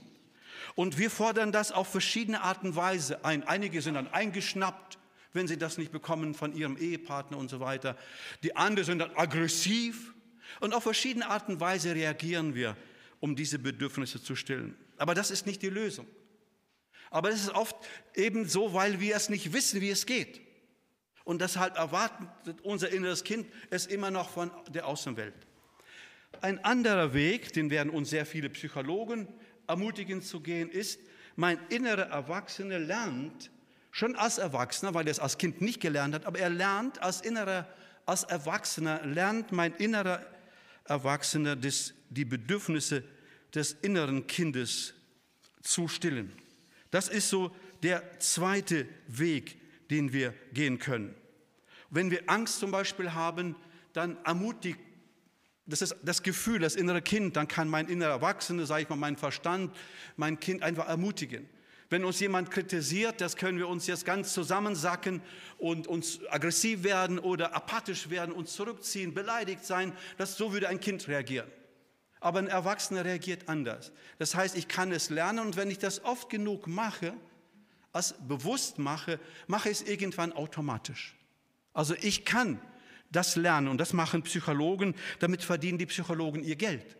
Und 0.75 0.99
wir 0.99 1.11
fordern 1.11 1.53
das 1.53 1.73
auf 1.73 1.88
verschiedene 1.88 2.42
Arten 2.42 2.68
und 2.68 2.77
Weise 2.77 3.25
ein. 3.25 3.44
Einige 3.44 3.83
sind 3.83 3.94
dann 3.94 4.09
eingeschnappt, 4.09 4.99
wenn 5.33 5.46
sie 5.46 5.57
das 5.57 5.79
nicht 5.79 5.92
bekommen 5.92 6.35
von 6.35 6.55
ihrem 6.55 6.77
Ehepartner 6.77 7.37
und 7.37 7.49
so 7.49 7.61
weiter. 7.61 7.96
Die 8.42 8.57
anderen 8.57 8.87
sind 8.87 8.99
dann 8.99 9.14
aggressiv. 9.16 10.14
Und 10.59 10.75
auf 10.75 10.83
verschiedene 10.83 11.29
Arten 11.29 11.53
und 11.53 11.61
Weise 11.61 11.94
reagieren 11.94 12.55
wir, 12.55 12.77
um 13.20 13.37
diese 13.37 13.59
Bedürfnisse 13.59 14.23
zu 14.23 14.35
stillen. 14.35 14.77
Aber 14.99 15.14
das 15.14 15.31
ist 15.31 15.46
nicht 15.46 15.62
die 15.62 15.68
Lösung. 15.68 16.07
Aber 17.11 17.31
es 17.31 17.42
ist 17.42 17.55
oft 17.55 17.77
eben 18.14 18.49
so, 18.49 18.75
weil 18.75 19.01
wir 19.01 19.16
es 19.16 19.29
nicht 19.29 19.53
wissen, 19.53 19.81
wie 19.81 19.90
es 19.90 20.07
geht. 20.07 20.40
Und 21.25 21.40
deshalb 21.40 21.77
erwartet 21.77 22.61
unser 22.62 22.90
inneres 22.90 23.25
Kind 23.25 23.46
es 23.70 23.87
immer 23.87 24.11
noch 24.11 24.31
von 24.31 24.51
der 24.68 24.87
Außenwelt. 24.87 25.35
Ein 26.40 26.64
anderer 26.64 27.12
Weg, 27.12 27.53
den 27.53 27.70
werden 27.70 27.90
uns 27.90 28.11
sehr 28.11 28.27
viele 28.27 28.49
Psychologen 28.51 29.29
ermutigend 29.70 30.24
zu 30.24 30.40
gehen, 30.40 30.68
ist, 30.70 31.00
mein 31.37 31.59
innerer 31.68 32.09
Erwachsener 32.09 32.78
lernt, 32.78 33.50
schon 33.92 34.16
als 34.16 34.38
Erwachsener, 34.38 34.94
weil 34.94 35.06
er 35.06 35.12
es 35.12 35.18
als 35.18 35.38
Kind 35.38 35.61
nicht 35.61 35.80
gelernt 35.80 36.14
hat, 36.14 36.26
aber 36.26 36.38
er 36.38 36.50
lernt 36.50 37.02
als 37.02 37.20
innerer, 37.20 37.66
als 38.04 38.24
Erwachsener, 38.24 39.04
lernt 39.06 39.52
mein 39.52 39.72
innerer 39.74 40.24
Erwachsener 40.85 41.56
des, 41.56 41.94
die 42.11 42.24
Bedürfnisse 42.24 43.04
des 43.54 43.72
inneren 43.72 44.26
Kindes 44.26 44.94
zu 45.62 45.88
stillen. 45.88 46.33
Das 46.90 47.09
ist 47.09 47.28
so 47.28 47.54
der 47.83 48.18
zweite 48.18 48.87
Weg, 49.06 49.61
den 49.90 50.12
wir 50.12 50.35
gehen 50.52 50.78
können. 50.78 51.14
Wenn 51.90 52.11
wir 52.11 52.28
Angst 52.28 52.59
zum 52.59 52.70
Beispiel 52.70 53.12
haben, 53.12 53.56
dann 53.92 54.16
ermutigt 54.24 54.78
das 55.66 55.83
ist 55.83 55.96
das 56.03 56.23
Gefühl, 56.23 56.59
das 56.59 56.75
innere 56.75 57.03
Kind, 57.03 57.37
dann 57.37 57.49
kann 57.49 57.68
mein 57.68 57.88
innerer 57.88 58.12
Erwachsene, 58.12 58.66
sage 58.66 58.83
ich 58.83 58.88
mal, 58.88 58.96
mein 58.96 59.16
Verstand, 59.16 59.75
mein 60.16 60.40
Kind 60.40 60.62
einfach 60.62 60.88
ermutigen. 60.88 61.49
Wenn 61.90 62.05
uns 62.05 62.20
jemand 62.20 62.53
kritisiert, 62.53 63.20
das 63.20 63.37
können 63.37 63.59
wir 63.59 63.68
uns 63.68 63.88
jetzt 63.88 64.05
ganz 64.05 64.33
zusammensacken 64.33 65.23
und 65.59 65.88
uns 65.88 66.20
aggressiv 66.31 66.85
werden 66.85 67.18
oder 67.18 67.55
apathisch 67.55 68.11
werden, 68.11 68.33
uns 68.33 68.53
zurückziehen, 68.53 69.12
beleidigt 69.12 69.64
sein. 69.64 69.92
Das, 70.16 70.37
so 70.37 70.53
würde 70.53 70.68
ein 70.68 70.79
Kind 70.79 71.09
reagieren. 71.09 71.51
Aber 72.20 72.38
ein 72.38 72.46
Erwachsener 72.46 73.05
reagiert 73.05 73.49
anders. 73.49 73.90
Das 74.18 74.37
heißt, 74.37 74.57
ich 74.57 74.68
kann 74.68 74.92
es 74.92 75.11
lernen 75.11 75.40
und 75.40 75.57
wenn 75.57 75.70
ich 75.70 75.79
das 75.79 76.05
oft 76.05 76.31
genug 76.31 76.68
mache, 76.68 77.12
als 77.92 78.14
bewusst 78.20 78.79
mache, 78.79 79.18
mache 79.49 79.70
ich 79.70 79.81
es 79.81 79.88
irgendwann 79.88 80.33
automatisch. 80.33 81.16
Also 81.73 81.94
ich 82.01 82.25
kann 82.25 82.61
das 83.11 83.37
lernen 83.37 83.68
und 83.68 83.79
das 83.79 83.92
machen 83.92 84.23
Psychologen, 84.23 84.94
damit 85.18 85.42
verdienen 85.42 85.79
die 85.79 85.87
Psychologen 85.87 86.42
ihr 86.42 86.57
Geld. 86.57 86.96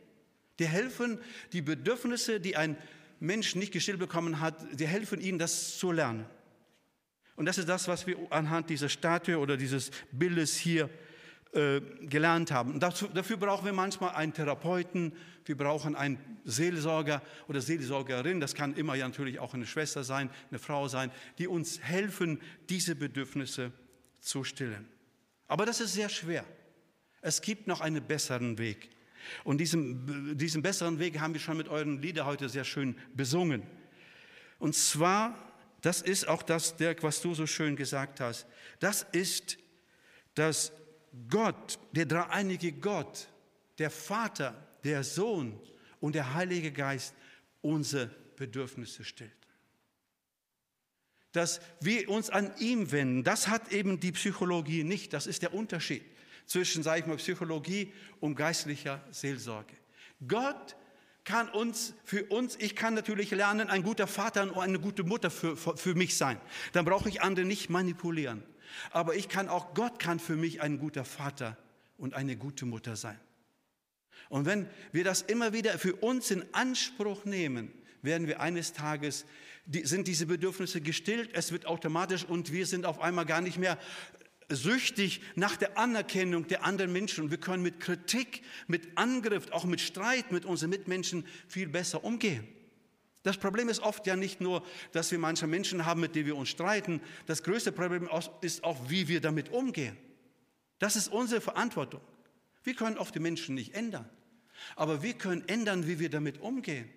Die 0.59 0.67
helfen, 0.67 1.19
die 1.53 1.63
Bedürfnisse, 1.63 2.41
die 2.41 2.57
ein 2.57 2.77
Mensch 3.21 3.55
nicht 3.55 3.73
gestillt 3.73 3.99
bekommen 3.99 4.41
hat, 4.41 4.57
die 4.73 4.87
helfen 4.87 5.21
ihnen, 5.21 5.39
das 5.39 5.79
zu 5.79 5.93
lernen. 5.93 6.27
Und 7.37 7.47
das 7.47 7.59
ist 7.59 7.69
das, 7.69 7.89
was 7.89 8.07
wir 8.07 8.17
anhand 8.31 8.69
dieser 8.69 8.89
Statue 8.89 9.39
oder 9.39 9.57
dieses 9.57 9.91
Bildes 10.13 10.57
hier 10.57 10.91
äh, 11.53 11.81
gelernt 12.03 12.51
haben. 12.51 12.75
Und 12.75 12.83
dazu, 12.83 13.09
dafür 13.09 13.37
brauchen 13.37 13.65
wir 13.65 13.73
manchmal 13.73 14.15
einen 14.15 14.33
Therapeuten, 14.33 15.13
wir 15.47 15.57
brauchen 15.57 15.97
einen 15.97 16.19
Seelsorger 16.45 17.23
oder 17.49 17.61
Seelsorgerin, 17.61 18.41
das 18.41 18.55
kann 18.55 18.75
immer 18.75 18.95
ja 18.95 19.09
natürlich 19.09 19.39
auch 19.39 19.55
eine 19.55 19.67
Schwester 19.67 20.05
sein, 20.05 20.31
eine 20.51 20.59
Frau 20.59 20.87
sein, 20.89 21.11
die 21.39 21.49
uns 21.49 21.81
helfen, 21.81 22.41
diese 22.69 22.95
Bedürfnisse 22.95 23.73
zu 24.21 24.45
stillen. 24.45 24.87
Aber 25.51 25.67
das 25.67 25.81
ist 25.81 25.95
sehr 25.95 26.09
schwer. 26.09 26.45
Es 27.23 27.43
gibt 27.43 27.67
noch 27.67 27.81
einen 27.81 28.07
besseren 28.07 28.57
Weg. 28.57 28.89
Und 29.43 29.59
diesen, 29.59 30.39
diesen 30.39 30.63
besseren 30.63 31.01
Weg 31.01 31.19
haben 31.19 31.35
wir 31.35 31.41
schon 31.41 31.57
mit 31.57 31.69
euren 31.69 32.01
Liedern 32.01 32.27
heute 32.27 32.49
sehr 32.49 32.63
schön 32.63 32.97
besungen. 33.15 33.65
Und 34.61 34.77
zwar, 34.77 35.37
das 35.81 36.03
ist 36.03 36.29
auch 36.29 36.45
das, 36.45 36.77
Dirk, 36.77 37.03
was 37.03 37.21
du 37.21 37.35
so 37.35 37.49
schön 37.49 37.75
gesagt 37.75 38.21
hast, 38.21 38.47
das 38.79 39.05
ist, 39.11 39.59
dass 40.37 40.71
Gott, 41.29 41.81
der 41.91 42.07
dreieinige 42.07 42.71
Gott, 42.71 43.27
der 43.79 43.91
Vater, 43.91 44.55
der 44.85 45.03
Sohn 45.03 45.59
und 45.99 46.15
der 46.15 46.33
Heilige 46.33 46.71
Geist 46.71 47.13
unsere 47.61 48.07
Bedürfnisse 48.37 49.03
stillt 49.03 49.40
dass 51.33 51.61
wir 51.81 52.09
uns 52.09 52.31
an 52.31 52.53
ihm 52.59 52.91
wenden. 52.93 53.25
Das 53.25 53.49
hat 53.49 53.73
eben 53.73 54.01
die 54.01 54.13
Psychologie 54.13 54.85
nicht. 54.85 55.13
Das 55.13 55.27
ist 55.27 55.43
der 55.43 55.55
Unterschied 55.55 56.03
zwischen, 56.47 56.83
sage 56.83 57.01
ich 57.01 57.07
mal, 57.07 57.17
Psychologie 57.17 57.93
und 58.19 58.35
geistlicher 58.35 59.01
Seelsorge. 59.13 59.75
Gott 60.27 60.77
kann 61.25 61.49
uns, 61.49 61.95
für 62.05 62.25
uns, 62.25 62.57
ich 62.59 62.75
kann 62.75 62.95
natürlich 62.95 63.31
lernen, 63.31 63.69
ein 63.69 63.85
guter 63.85 64.09
Vater 64.09 64.43
und 64.43 64.59
eine 64.59 64.81
gute 64.81 65.05
Mutter 65.05 65.31
für, 65.31 65.57
für 65.57 65.95
mich 65.95 66.17
sein. 66.17 66.41
Dann 66.73 66.85
brauche 66.85 67.09
ich 67.09 67.23
andere 67.23 67.47
nicht 67.47 67.71
manipulieren. 67.71 68.43
Aber 68.91 69.15
ich 69.15 69.29
kann 69.29 69.49
auch, 69.49 69.75
Gott 69.75 69.99
kann 70.01 70.19
für 70.19 70.37
mich 70.37 70.61
ein 70.61 70.79
guter 70.79 71.05
Vater 71.05 71.57
und 71.99 72.15
eine 72.15 72.37
gute 72.37 72.67
Mutter 72.67 72.97
sein. 72.97 73.19
Und 74.29 74.47
wenn 74.47 74.69
wir 74.93 75.05
das 75.05 75.23
immer 75.23 75.53
wieder 75.53 75.79
für 75.79 75.95
uns 75.97 76.31
in 76.31 76.45
Anspruch 76.53 77.25
nehmen, 77.25 77.73
werden 78.03 78.27
wir 78.27 78.41
eines 78.41 78.73
Tages 78.73 79.27
die, 79.71 79.87
sind 79.87 80.09
diese 80.09 80.27
Bedürfnisse 80.27 80.81
gestillt, 80.81 81.31
es 81.33 81.53
wird 81.53 81.67
automatisch 81.67 82.25
und 82.25 82.53
wir 82.53 82.67
sind 82.67 82.87
auf 82.87 83.01
einmal 83.01 83.25
gar 83.25 83.41
nicht 83.41 83.57
mehr 83.57 83.79
süchtig 84.49 85.21
nach 85.37 85.57
der 85.57 85.79
Anerkennung 85.79 86.49
der 86.49 86.65
anderen 86.65 86.93
Menschen. 86.93 87.31
Wir 87.31 87.39
können 87.39 87.63
mit 87.63 87.79
Kritik, 87.79 88.43
mit 88.67 88.99
Angriff, 88.99 89.49
auch 89.53 89.65
mit 89.65 89.81
Streit 89.81 90.33
mit 90.33 90.45
unseren 90.45 90.71
Mitmenschen 90.71 91.25
viel 91.47 91.69
besser 91.69 92.03
umgehen. 92.03 92.49
Das 93.23 93.37
Problem 93.37 93.69
ist 93.69 93.81
oft 93.81 94.09
ja 94.09 94.17
nicht 94.17 94.41
nur, 94.41 94.67
dass 94.91 95.13
wir 95.13 95.21
manche 95.21 95.47
Menschen 95.47 95.87
haben, 95.87 96.01
mit 96.01 96.17
denen 96.17 96.27
wir 96.27 96.37
uns 96.37 96.49
streiten. 96.49 97.01
Das 97.27 97.45
größte 97.45 97.71
Problem 97.71 98.09
ist 98.41 98.65
auch, 98.65 98.91
wie 98.91 99.07
wir 99.07 99.21
damit 99.21 99.51
umgehen. 99.51 99.97
Das 100.81 100.97
ist 100.97 101.09
unsere 101.13 101.41
Verantwortung. 101.41 102.01
Wir 102.65 102.75
können 102.75 102.99
oft 102.99 103.15
die 103.15 103.21
Menschen 103.21 103.55
nicht 103.55 103.75
ändern. 103.75 104.09
Aber 104.75 105.03
wir 105.05 105.13
können 105.13 105.45
ändern, 105.47 105.87
wie 105.87 106.01
wir 106.01 106.11
damit 106.11 106.41
umgehen. 106.41 106.91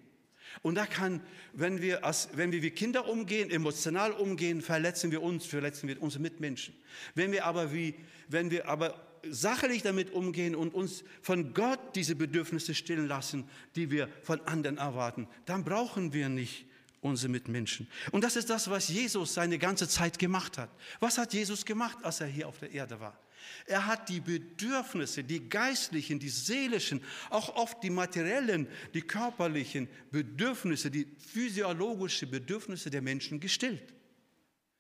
Und 0.62 0.76
da 0.76 0.86
kann, 0.86 1.22
wenn 1.54 1.82
wir, 1.82 2.06
als, 2.06 2.30
wenn 2.34 2.52
wir 2.52 2.62
wie 2.62 2.72
Kinder 2.72 3.08
umgehen, 3.08 3.50
emotional 3.50 4.12
umgehen, 4.12 4.62
verletzen 4.62 5.12
wir 5.12 5.22
uns, 5.22 5.46
verletzen 5.46 5.88
wir 5.88 6.02
unsere 6.02 6.22
Mitmenschen. 6.22 6.76
Wenn 7.16 7.32
wir 7.32 7.46
aber 7.46 7.74
wie, 7.74 7.96
wenn 8.30 8.52
wir 8.52 8.68
aber 8.68 9.08
sachlich 9.30 9.82
damit 9.82 10.12
umgehen 10.12 10.56
und 10.56 10.74
uns 10.74 11.04
von 11.22 11.54
Gott 11.54 11.80
diese 11.96 12.16
Bedürfnisse 12.16 12.76
stillen 12.76 13.08
lassen, 13.08 13.50
die 13.76 13.90
wir 13.90 14.10
von 14.22 14.42
anderen 14.42 14.78
erwarten, 14.78 15.28
dann 15.46 15.64
brauchen 15.64 16.14
wir 16.14 16.30
nicht 16.30 16.66
unsere 17.02 17.32
Mitmenschen. 17.32 17.88
Und 18.12 18.24
das 18.24 18.36
ist 18.36 18.50
das, 18.50 18.70
was 18.70 18.88
Jesus 18.88 19.34
seine 19.34 19.58
ganze 19.58 19.88
Zeit 19.88 20.20
gemacht 20.20 20.58
hat. 20.58 20.70
Was 21.00 21.18
hat 21.18 21.34
Jesus 21.34 21.66
gemacht, 21.66 21.98
als 22.04 22.22
er 22.22 22.28
hier 22.28 22.48
auf 22.48 22.60
der 22.60 22.72
Erde 22.72 23.00
war? 23.00 23.18
Er 23.66 23.86
hat 23.88 24.10
die 24.10 24.20
Bedürfnisse, 24.20 25.24
die 25.24 25.48
geistlichen, 25.50 26.20
die 26.20 26.30
seelischen, 26.30 27.02
auch 27.30 27.56
oft 27.56 27.84
die 27.84 27.90
materiellen, 27.90 28.68
die 28.94 29.02
körperlichen 29.02 29.88
Bedürfnisse, 30.12 30.92
die 30.92 31.08
physiologischen 31.18 32.30
Bedürfnisse 32.30 32.90
der 32.90 33.02
Menschen 33.02 33.40
gestillt. 33.40 33.94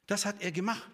Das 0.08 0.26
hat 0.26 0.42
er 0.42 0.52
gemacht. 0.52 0.90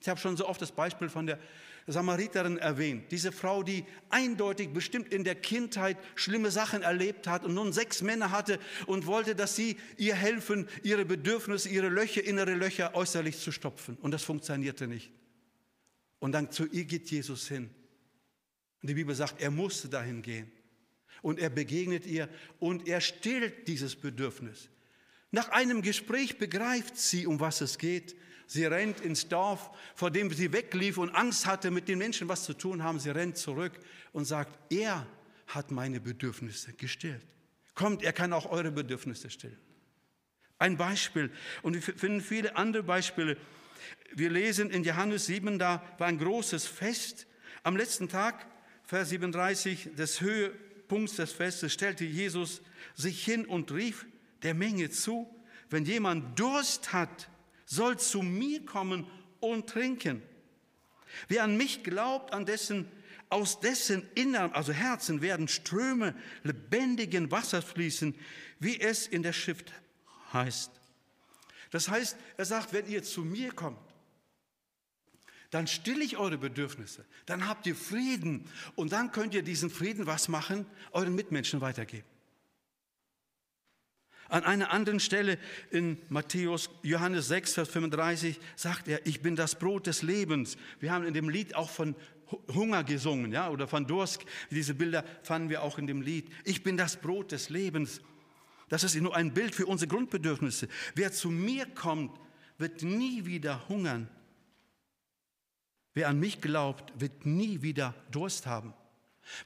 Ich 0.00 0.08
habe 0.08 0.18
schon 0.18 0.36
so 0.36 0.48
oft 0.48 0.60
das 0.60 0.72
Beispiel 0.72 1.08
von 1.08 1.26
der 1.26 1.38
Samariterin 1.86 2.58
erwähnt. 2.58 3.10
Diese 3.10 3.32
Frau, 3.32 3.62
die 3.62 3.84
eindeutig 4.08 4.72
bestimmt 4.72 5.12
in 5.12 5.24
der 5.24 5.34
Kindheit 5.34 5.96
schlimme 6.14 6.50
Sachen 6.50 6.82
erlebt 6.82 7.26
hat 7.26 7.44
und 7.44 7.54
nun 7.54 7.72
sechs 7.72 8.02
Männer 8.02 8.30
hatte 8.30 8.58
und 8.86 9.06
wollte, 9.06 9.34
dass 9.34 9.56
sie 9.56 9.76
ihr 9.96 10.14
helfen, 10.14 10.68
ihre 10.82 11.04
Bedürfnisse, 11.04 11.68
ihre 11.68 11.88
Löcher, 11.88 12.24
innere 12.24 12.54
Löcher 12.54 12.94
äußerlich 12.94 13.38
zu 13.38 13.52
stopfen. 13.52 13.96
Und 14.00 14.12
das 14.12 14.22
funktionierte 14.22 14.86
nicht. 14.86 15.10
Und 16.22 16.30
dann 16.30 16.52
zu 16.52 16.66
ihr 16.66 16.84
geht 16.84 17.10
Jesus 17.10 17.48
hin. 17.48 17.68
Und 18.80 18.88
die 18.88 18.94
Bibel 18.94 19.12
sagt, 19.12 19.42
er 19.42 19.50
musste 19.50 19.88
dahin 19.88 20.22
gehen. 20.22 20.52
Und 21.20 21.40
er 21.40 21.50
begegnet 21.50 22.06
ihr 22.06 22.28
und 22.60 22.86
er 22.86 23.00
stillt 23.00 23.66
dieses 23.66 23.96
Bedürfnis. 23.96 24.68
Nach 25.32 25.48
einem 25.48 25.82
Gespräch 25.82 26.38
begreift 26.38 26.96
sie, 26.96 27.26
um 27.26 27.40
was 27.40 27.60
es 27.60 27.76
geht. 27.76 28.14
Sie 28.46 28.64
rennt 28.64 29.00
ins 29.00 29.26
Dorf, 29.26 29.72
vor 29.96 30.12
dem 30.12 30.32
sie 30.32 30.52
weglief 30.52 30.96
und 30.96 31.10
Angst 31.10 31.44
hatte, 31.44 31.72
mit 31.72 31.88
den 31.88 31.98
Menschen 31.98 32.28
was 32.28 32.44
zu 32.44 32.54
tun 32.54 32.84
haben. 32.84 33.00
Sie 33.00 33.10
rennt 33.10 33.36
zurück 33.36 33.72
und 34.12 34.24
sagt, 34.24 34.56
er 34.72 35.04
hat 35.48 35.72
meine 35.72 35.98
Bedürfnisse 35.98 36.72
gestillt. 36.74 37.26
Kommt, 37.74 38.04
er 38.04 38.12
kann 38.12 38.32
auch 38.32 38.48
eure 38.48 38.70
Bedürfnisse 38.70 39.28
stillen. 39.28 39.58
Ein 40.60 40.76
Beispiel. 40.76 41.32
Und 41.62 41.74
wir 41.74 41.82
finden 41.82 42.20
viele 42.20 42.54
andere 42.54 42.84
Beispiele 42.84 43.36
wir 44.14 44.30
lesen 44.30 44.70
in 44.70 44.84
Johannes 44.84 45.26
7, 45.26 45.58
da 45.58 45.82
war 45.98 46.06
ein 46.06 46.18
großes 46.18 46.66
Fest. 46.66 47.26
Am 47.62 47.76
letzten 47.76 48.08
Tag, 48.08 48.46
Vers 48.84 49.10
37, 49.10 49.90
des 49.96 50.20
Höhepunkts 50.20 51.16
des 51.16 51.32
Festes, 51.32 51.72
stellte 51.72 52.04
Jesus 52.04 52.62
sich 52.94 53.24
hin 53.24 53.46
und 53.46 53.72
rief 53.72 54.06
der 54.42 54.54
Menge 54.54 54.90
zu, 54.90 55.28
wenn 55.70 55.84
jemand 55.84 56.38
Durst 56.38 56.92
hat, 56.92 57.30
soll 57.64 57.98
zu 57.98 58.20
mir 58.22 58.64
kommen 58.66 59.06
und 59.40 59.68
trinken. 59.68 60.22
Wer 61.28 61.44
an 61.44 61.56
mich 61.56 61.82
glaubt, 61.82 62.34
an 62.34 62.44
dessen, 62.44 62.90
aus 63.28 63.60
dessen 63.60 64.06
Innern, 64.14 64.52
also 64.52 64.72
Herzen, 64.72 65.22
werden 65.22 65.48
Ströme 65.48 66.14
lebendigen 66.42 67.30
Wassers 67.30 67.64
fließen, 67.64 68.14
wie 68.58 68.78
es 68.78 69.06
in 69.06 69.22
der 69.22 69.32
Schrift 69.32 69.72
heißt. 70.32 70.81
Das 71.72 71.88
heißt, 71.88 72.16
er 72.36 72.44
sagt, 72.44 72.72
wenn 72.72 72.86
ihr 72.86 73.02
zu 73.02 73.22
mir 73.22 73.50
kommt, 73.50 73.78
dann 75.50 75.66
stille 75.66 76.04
ich 76.04 76.16
eure 76.16 76.38
Bedürfnisse, 76.38 77.04
dann 77.26 77.48
habt 77.48 77.66
ihr 77.66 77.74
Frieden 77.74 78.48
und 78.76 78.92
dann 78.92 79.10
könnt 79.10 79.34
ihr 79.34 79.42
diesen 79.42 79.70
Frieden 79.70 80.06
was 80.06 80.28
machen, 80.28 80.64
euren 80.92 81.14
Mitmenschen 81.14 81.60
weitergeben. 81.60 82.06
An 84.28 84.44
einer 84.44 84.70
anderen 84.70 85.00
Stelle 85.00 85.38
in 85.70 85.98
Matthäus, 86.08 86.70
Johannes 86.82 87.28
6, 87.28 87.54
Vers 87.54 87.68
35 87.68 88.38
sagt 88.56 88.88
er, 88.88 89.06
ich 89.06 89.20
bin 89.20 89.36
das 89.36 89.58
Brot 89.58 89.86
des 89.86 90.02
Lebens. 90.02 90.56
Wir 90.80 90.92
haben 90.92 91.04
in 91.04 91.12
dem 91.12 91.28
Lied 91.28 91.54
auch 91.54 91.68
von 91.68 91.94
Hunger 92.48 92.82
gesungen, 92.84 93.32
ja, 93.32 93.50
oder 93.50 93.68
von 93.68 93.86
Durst. 93.86 94.24
Diese 94.50 94.72
Bilder 94.74 95.04
fanden 95.22 95.50
wir 95.50 95.62
auch 95.62 95.76
in 95.76 95.86
dem 95.86 96.00
Lied. 96.00 96.30
Ich 96.44 96.62
bin 96.62 96.78
das 96.78 96.96
Brot 96.96 97.32
des 97.32 97.50
Lebens. 97.50 98.00
Das 98.68 98.84
ist 98.84 98.94
nur 98.96 99.14
ein 99.14 99.34
Bild 99.34 99.54
für 99.54 99.66
unsere 99.66 99.88
Grundbedürfnisse. 99.88 100.68
Wer 100.94 101.12
zu 101.12 101.30
mir 101.30 101.66
kommt, 101.66 102.18
wird 102.58 102.82
nie 102.82 103.26
wieder 103.26 103.68
hungern. 103.68 104.08
Wer 105.94 106.08
an 106.08 106.18
mich 106.18 106.40
glaubt, 106.40 106.92
wird 106.98 107.26
nie 107.26 107.62
wieder 107.62 107.94
Durst 108.10 108.46
haben. 108.46 108.74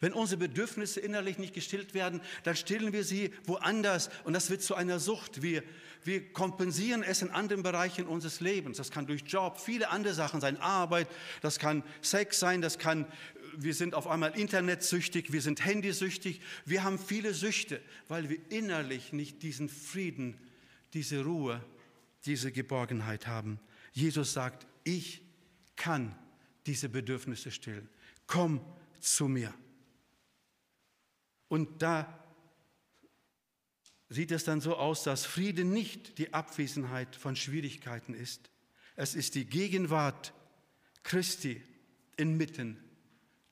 Wenn 0.01 0.13
unsere 0.13 0.39
Bedürfnisse 0.39 1.01
innerlich 1.01 1.39
nicht 1.39 1.55
gestillt 1.55 1.93
werden, 1.93 2.21
dann 2.45 2.57
stillen 2.57 2.93
wir 2.93 3.05
sie 3.05 3.33
woanders 3.45 4.11
und 4.25 4.33
das 4.33 4.49
wird 4.49 4.63
zu 4.63 4.75
einer 4.75 4.99
Sucht. 4.99 5.43
Wir, 5.43 5.63
wir 6.03 6.33
kompensieren 6.33 7.03
es 7.03 7.21
in 7.21 7.31
anderen 7.31 7.63
Bereichen 7.63 8.07
unseres 8.07 8.41
Lebens. 8.41 8.79
Das 8.79 8.91
kann 8.91 9.07
durch 9.07 9.23
Job, 9.27 9.61
viele 9.61 9.91
andere 9.91 10.15
Sachen 10.15 10.41
sein, 10.41 10.57
Arbeit, 10.59 11.09
das 11.43 11.59
kann 11.59 11.83
Sex 12.01 12.39
sein, 12.39 12.63
das 12.63 12.79
kann, 12.79 13.07
wir 13.57 13.75
sind 13.75 13.95
auf 13.95 14.07
einmal 14.07 14.39
internetsüchtig, 14.39 15.33
wir 15.33 15.43
sind 15.43 15.65
handysüchtig, 15.65 16.41
wir 16.65 16.85
haben 16.85 16.99
viele 16.99 17.35
Süchte, 17.35 17.81
weil 18.09 18.29
wir 18.29 18.39
innerlich 18.51 19.13
nicht 19.13 19.43
diesen 19.43 19.69
Frieden, 19.69 20.39
diese 20.95 21.25
Ruhe, 21.25 21.65
diese 22.25 22.53
Geborgenheit 22.53 23.27
haben. 23.27 23.61
Jesus 23.93 24.33
sagt, 24.33 24.67
ich 24.85 25.23
kann 25.77 26.17
diese 26.67 26.89
Bedürfnisse 26.89 27.51
stillen. 27.51 27.89
Komm 28.27 28.61
zu 29.01 29.29
mir. 29.29 29.55
Und 31.49 31.83
da 31.83 32.25
sieht 34.09 34.31
es 34.31 34.45
dann 34.45 34.61
so 34.61 34.77
aus, 34.77 35.05
dass 35.05 35.25
Friede 35.25 35.65
nicht 35.65 36.19
die 36.19 36.35
Abwesenheit 36.35 37.17
von 37.17 37.37
Schwierigkeiten 37.37 38.15
ist. 38.15 38.51
Es 38.97 39.15
ist 39.15 39.35
die 39.35 39.45
Gegenwart 39.45 40.33
Christi 41.03 41.63
inmitten 42.17 42.83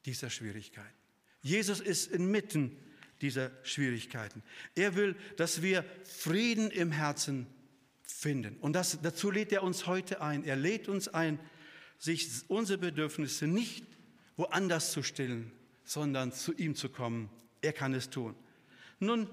dieser 0.07 0.31
Schwierigkeiten. 0.31 0.95
Jesus 1.43 1.81
ist 1.81 2.11
inmitten 2.11 2.77
dieser 3.21 3.51
Schwierigkeiten. 3.63 4.43
Er 4.75 4.97
will, 4.97 5.17
dass 5.37 5.63
wir 5.63 5.85
Frieden 6.05 6.71
im 6.71 6.93
Herzen 6.93 7.47
finden. 8.03 8.57
Und 8.61 8.75
das, 8.75 8.99
dazu 9.03 9.31
lädt 9.31 9.53
er 9.53 9.63
uns 9.63 9.87
heute 9.87 10.21
ein. 10.21 10.45
Er 10.45 10.57
lädt 10.57 10.89
uns 10.89 11.09
ein, 11.09 11.39
sich 11.99 12.29
unsere 12.49 12.79
Bedürfnisse 12.79 13.47
nicht 13.47 13.85
woanders 14.37 14.93
zu 14.93 15.03
stillen, 15.03 15.53
sondern 15.85 16.33
zu 16.33 16.53
ihm 16.55 16.75
zu 16.75 16.89
kommen. 16.89 17.31
Er 17.61 17.73
kann 17.73 17.95
es 17.95 18.11
tun. 18.11 18.35
Nun, 18.99 19.29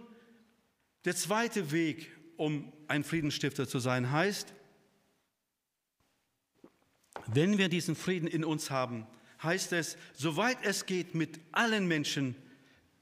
der 1.06 1.16
zweite 1.16 1.72
Weg, 1.72 2.12
um 2.38 2.72
ein 2.88 3.04
Friedensstifter 3.04 3.68
zu 3.68 3.80
sein, 3.80 4.12
heißt, 4.12 4.54
wenn 7.28 7.58
wir 7.58 7.70
diesen 7.70 7.96
Frieden 7.96 8.28
in 8.28 8.44
uns 8.44 8.70
haben, 8.70 9.08
heißt 9.44 9.74
es, 9.74 9.98
soweit 10.14 10.58
es 10.64 10.86
geht, 10.86 11.16
mit 11.16 11.40
allen 11.52 11.88
Menschen 11.88 12.36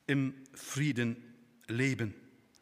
im 0.07 0.33
Frieden 0.53 1.17
leben. 1.67 2.13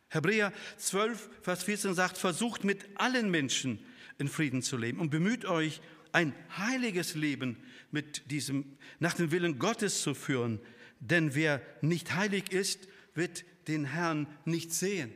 Hebräer 0.10 0.54
12, 0.78 1.30
Vers 1.42 1.64
14 1.64 1.94
sagt, 1.94 2.18
versucht 2.18 2.64
mit 2.64 2.86
allen 2.96 3.30
Menschen 3.30 3.80
in 4.18 4.28
Frieden 4.28 4.62
zu 4.62 4.78
leben 4.78 5.00
und 5.00 5.10
bemüht 5.10 5.46
euch, 5.46 5.82
ein 6.14 6.34
heiliges 6.58 7.16
Leben 7.16 7.58
mit 7.92 8.32
diesem, 8.32 8.78
nach 9.00 9.14
dem 9.14 9.32
Willen 9.32 9.60
Gottes 9.60 10.02
zu 10.02 10.16
führen. 10.16 10.60
Denn 11.00 11.36
wer 11.36 11.62
nicht 11.82 12.16
heilig 12.16 12.52
ist, 12.52 12.88
wird 13.14 13.46
den 13.68 13.86
Herrn 13.86 14.28
nicht 14.46 14.74
sehen. 14.74 15.12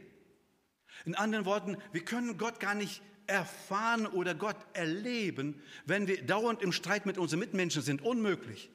In 1.06 1.16
anderen 1.16 1.46
Worten, 1.46 1.78
wir 1.92 2.06
können 2.06 2.38
Gott 2.38 2.60
gar 2.60 2.76
nicht 2.76 3.02
erfahren 3.32 4.06
oder 4.06 4.36
Gott 4.36 4.58
erleben, 4.74 5.62
wenn 5.86 6.08
wir 6.08 6.22
dauernd 6.22 6.62
im 6.62 6.72
Streit 6.72 7.06
mit 7.06 7.18
unseren 7.18 7.40
Mitmenschen 7.40 7.82
sind. 7.82 8.02
Unmöglich. 8.02 8.70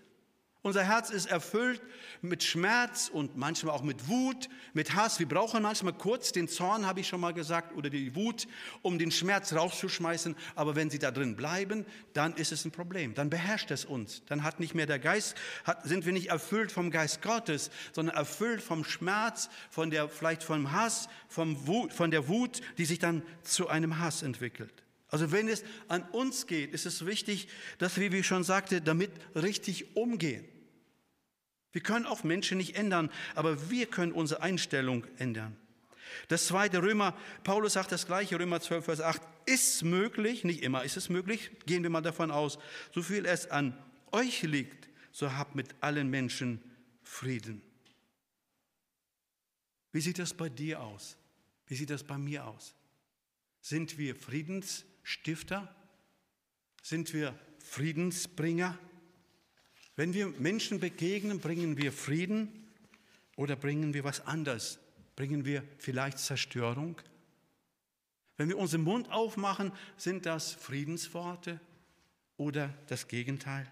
Unser 0.67 0.83
Herz 0.83 1.11
ist 1.11 1.27
erfüllt 1.27 1.81
mit 2.23 2.43
Schmerz 2.43 3.09
und 3.09 3.37
manchmal 3.37 3.73
auch 3.73 3.85
mit 3.85 4.09
Wut, 4.09 4.49
mit 4.75 4.97
Hass. 4.97 5.21
Wir 5.21 5.29
brauchen 5.29 5.63
manchmal 5.63 5.93
kurz 5.93 6.33
den 6.33 6.49
Zorn, 6.49 6.89
habe 6.89 6.99
ich 6.99 7.07
schon 7.07 7.21
mal 7.21 7.33
gesagt, 7.33 7.77
oder 7.77 7.89
die 7.89 8.17
Wut, 8.17 8.49
um 8.83 8.99
den 8.99 9.13
Schmerz 9.13 9.53
rauszuschmeißen. 9.53 10.35
Aber 10.57 10.75
wenn 10.75 10.91
sie 10.91 10.99
da 10.99 11.13
drin 11.13 11.37
bleiben, 11.37 11.87
dann 12.15 12.35
ist 12.35 12.51
es 12.51 12.65
ein 12.65 12.73
Problem. 12.73 13.15
Dann 13.15 13.31
beherrscht 13.31 13.71
es 13.71 13.85
uns. 13.85 14.25
Dann 14.27 14.43
hat 14.43 14.59
nicht 14.59 14.75
mehr 14.75 14.87
der 14.87 14.99
Geist, 14.99 15.37
hat, 15.63 15.87
sind 15.87 16.05
wir 16.05 16.13
nicht 16.13 16.31
erfüllt 16.31 16.73
vom 16.73 16.91
Geist 16.91 17.23
Gottes, 17.23 17.71
sondern 17.93 18.17
erfüllt 18.17 18.61
vom 18.61 18.83
Schmerz, 18.83 19.49
von 19.71 19.91
der, 19.91 20.09
vielleicht 20.09 20.43
vom 20.43 20.73
Hass, 20.73 21.09
vom 21.29 21.69
Wut, 21.69 21.93
von 21.93 22.11
der 22.11 22.27
Wut, 22.27 22.61
die 22.77 22.87
sich 22.87 22.99
dann 22.99 23.23
zu 23.45 23.69
einem 23.69 24.01
Hass 24.01 24.25
entwickelt. 24.25 24.83
Also 25.11 25.31
wenn 25.31 25.47
es 25.47 25.63
an 25.87 26.03
uns 26.11 26.49
geht, 26.49 26.73
ist 26.73 26.87
es 26.87 27.07
wichtig, 27.07 27.47
dass 27.79 27.97
wir, 27.99 28.11
wie 28.11 28.19
ich 28.19 28.27
schon 28.27 28.43
sagte, 28.43 28.81
damit 28.81 29.13
richtig 29.37 29.97
umgehen. 29.97 30.45
Wir 31.77 31.83
können 31.83 32.07
auch 32.07 32.25
Menschen 32.25 32.57
nicht 32.57 32.75
ändern, 32.75 33.11
aber 33.35 33.69
wir 33.69 33.85
können 33.85 34.13
unsere 34.13 34.41
Einstellung 34.41 35.07
ändern. 35.19 35.55
Das 36.29 36.47
zweite 36.47 36.81
Römer, 36.81 37.15
Paulus 37.45 37.75
sagt 37.75 37.93
das 37.93 38.07
gleiche, 38.07 38.41
Römer 38.41 38.63
12, 38.63 38.83
Vers 38.87 39.03
8, 39.03 39.21
ist 39.45 39.85
möglich, 39.85 40.43
nicht 40.43 40.63
immer 40.63 40.85
ist 40.85 40.97
es 40.97 41.11
möglich, 41.11 41.51
gehen 41.67 41.83
wir 41.83 41.91
mal 41.91 42.01
davon 42.01 42.31
aus, 42.31 42.59
so 42.95 43.03
viel 43.03 43.27
es 43.27 43.51
an 43.51 43.77
euch 44.11 44.41
liegt, 44.41 44.89
so 45.13 45.35
habt 45.35 45.55
mit 45.55 45.75
allen 45.83 46.09
Menschen 46.09 46.63
Frieden. 47.03 47.61
Wie 49.93 50.01
sieht 50.01 50.19
das 50.19 50.33
bei 50.33 50.49
dir 50.49 50.81
aus? 50.81 51.19
Wie 51.67 51.75
sieht 51.75 51.91
das 51.91 52.05
bei 52.05 52.17
mir 52.17 52.47
aus? 52.47 52.75
Sind 53.61 53.99
wir 53.99 54.17
Friedensstifter? 54.17 55.77
Sind 56.81 57.13
wir 57.13 57.39
Friedensbringer? 57.59 58.79
Wenn 59.97 60.13
wir 60.13 60.29
Menschen 60.39 60.79
begegnen, 60.79 61.41
bringen 61.41 61.79
wir 61.79 61.91
Frieden 61.91 62.69
oder 63.35 63.57
bringen 63.57 63.95
wir 63.95 64.05
was 64.05 64.27
anderes? 64.27 64.79
Bringen 65.17 65.47
wir 65.47 65.65
vielleicht 65.79 66.19
Zerstörung? 66.19 67.01
Wenn 68.37 68.51
wir 68.51 68.59
unseren 68.59 68.83
Mund 68.83 69.11
aufmachen, 69.11 69.73
sind 69.97 70.27
das 70.27 70.53
Friedensworte 70.53 71.59
oder 72.37 72.75
das 72.89 73.09
Gegenteil? 73.09 73.67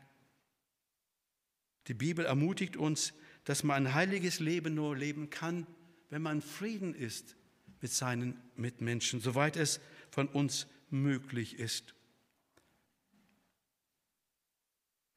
Die 1.89 1.95
Bibel 1.95 2.25
ermutigt 2.25 2.79
uns, 2.79 3.13
dass 3.45 3.63
man 3.63 3.87
ein 3.87 3.95
heiliges 3.95 4.41
Leben 4.41 4.75
nur 4.75 4.97
leben 4.97 5.29
kann, 5.29 5.67
wenn 6.09 6.23
man 6.23 6.41
Frieden 6.41 6.95
ist 6.95 7.37
mit 7.83 7.93
seinen 7.93 8.41
Mitmenschen, 8.57 9.21
soweit 9.21 9.57
es 9.57 9.81
von 10.11 10.29
uns 10.29 10.67
möglich 10.89 11.59
ist. 11.59 11.95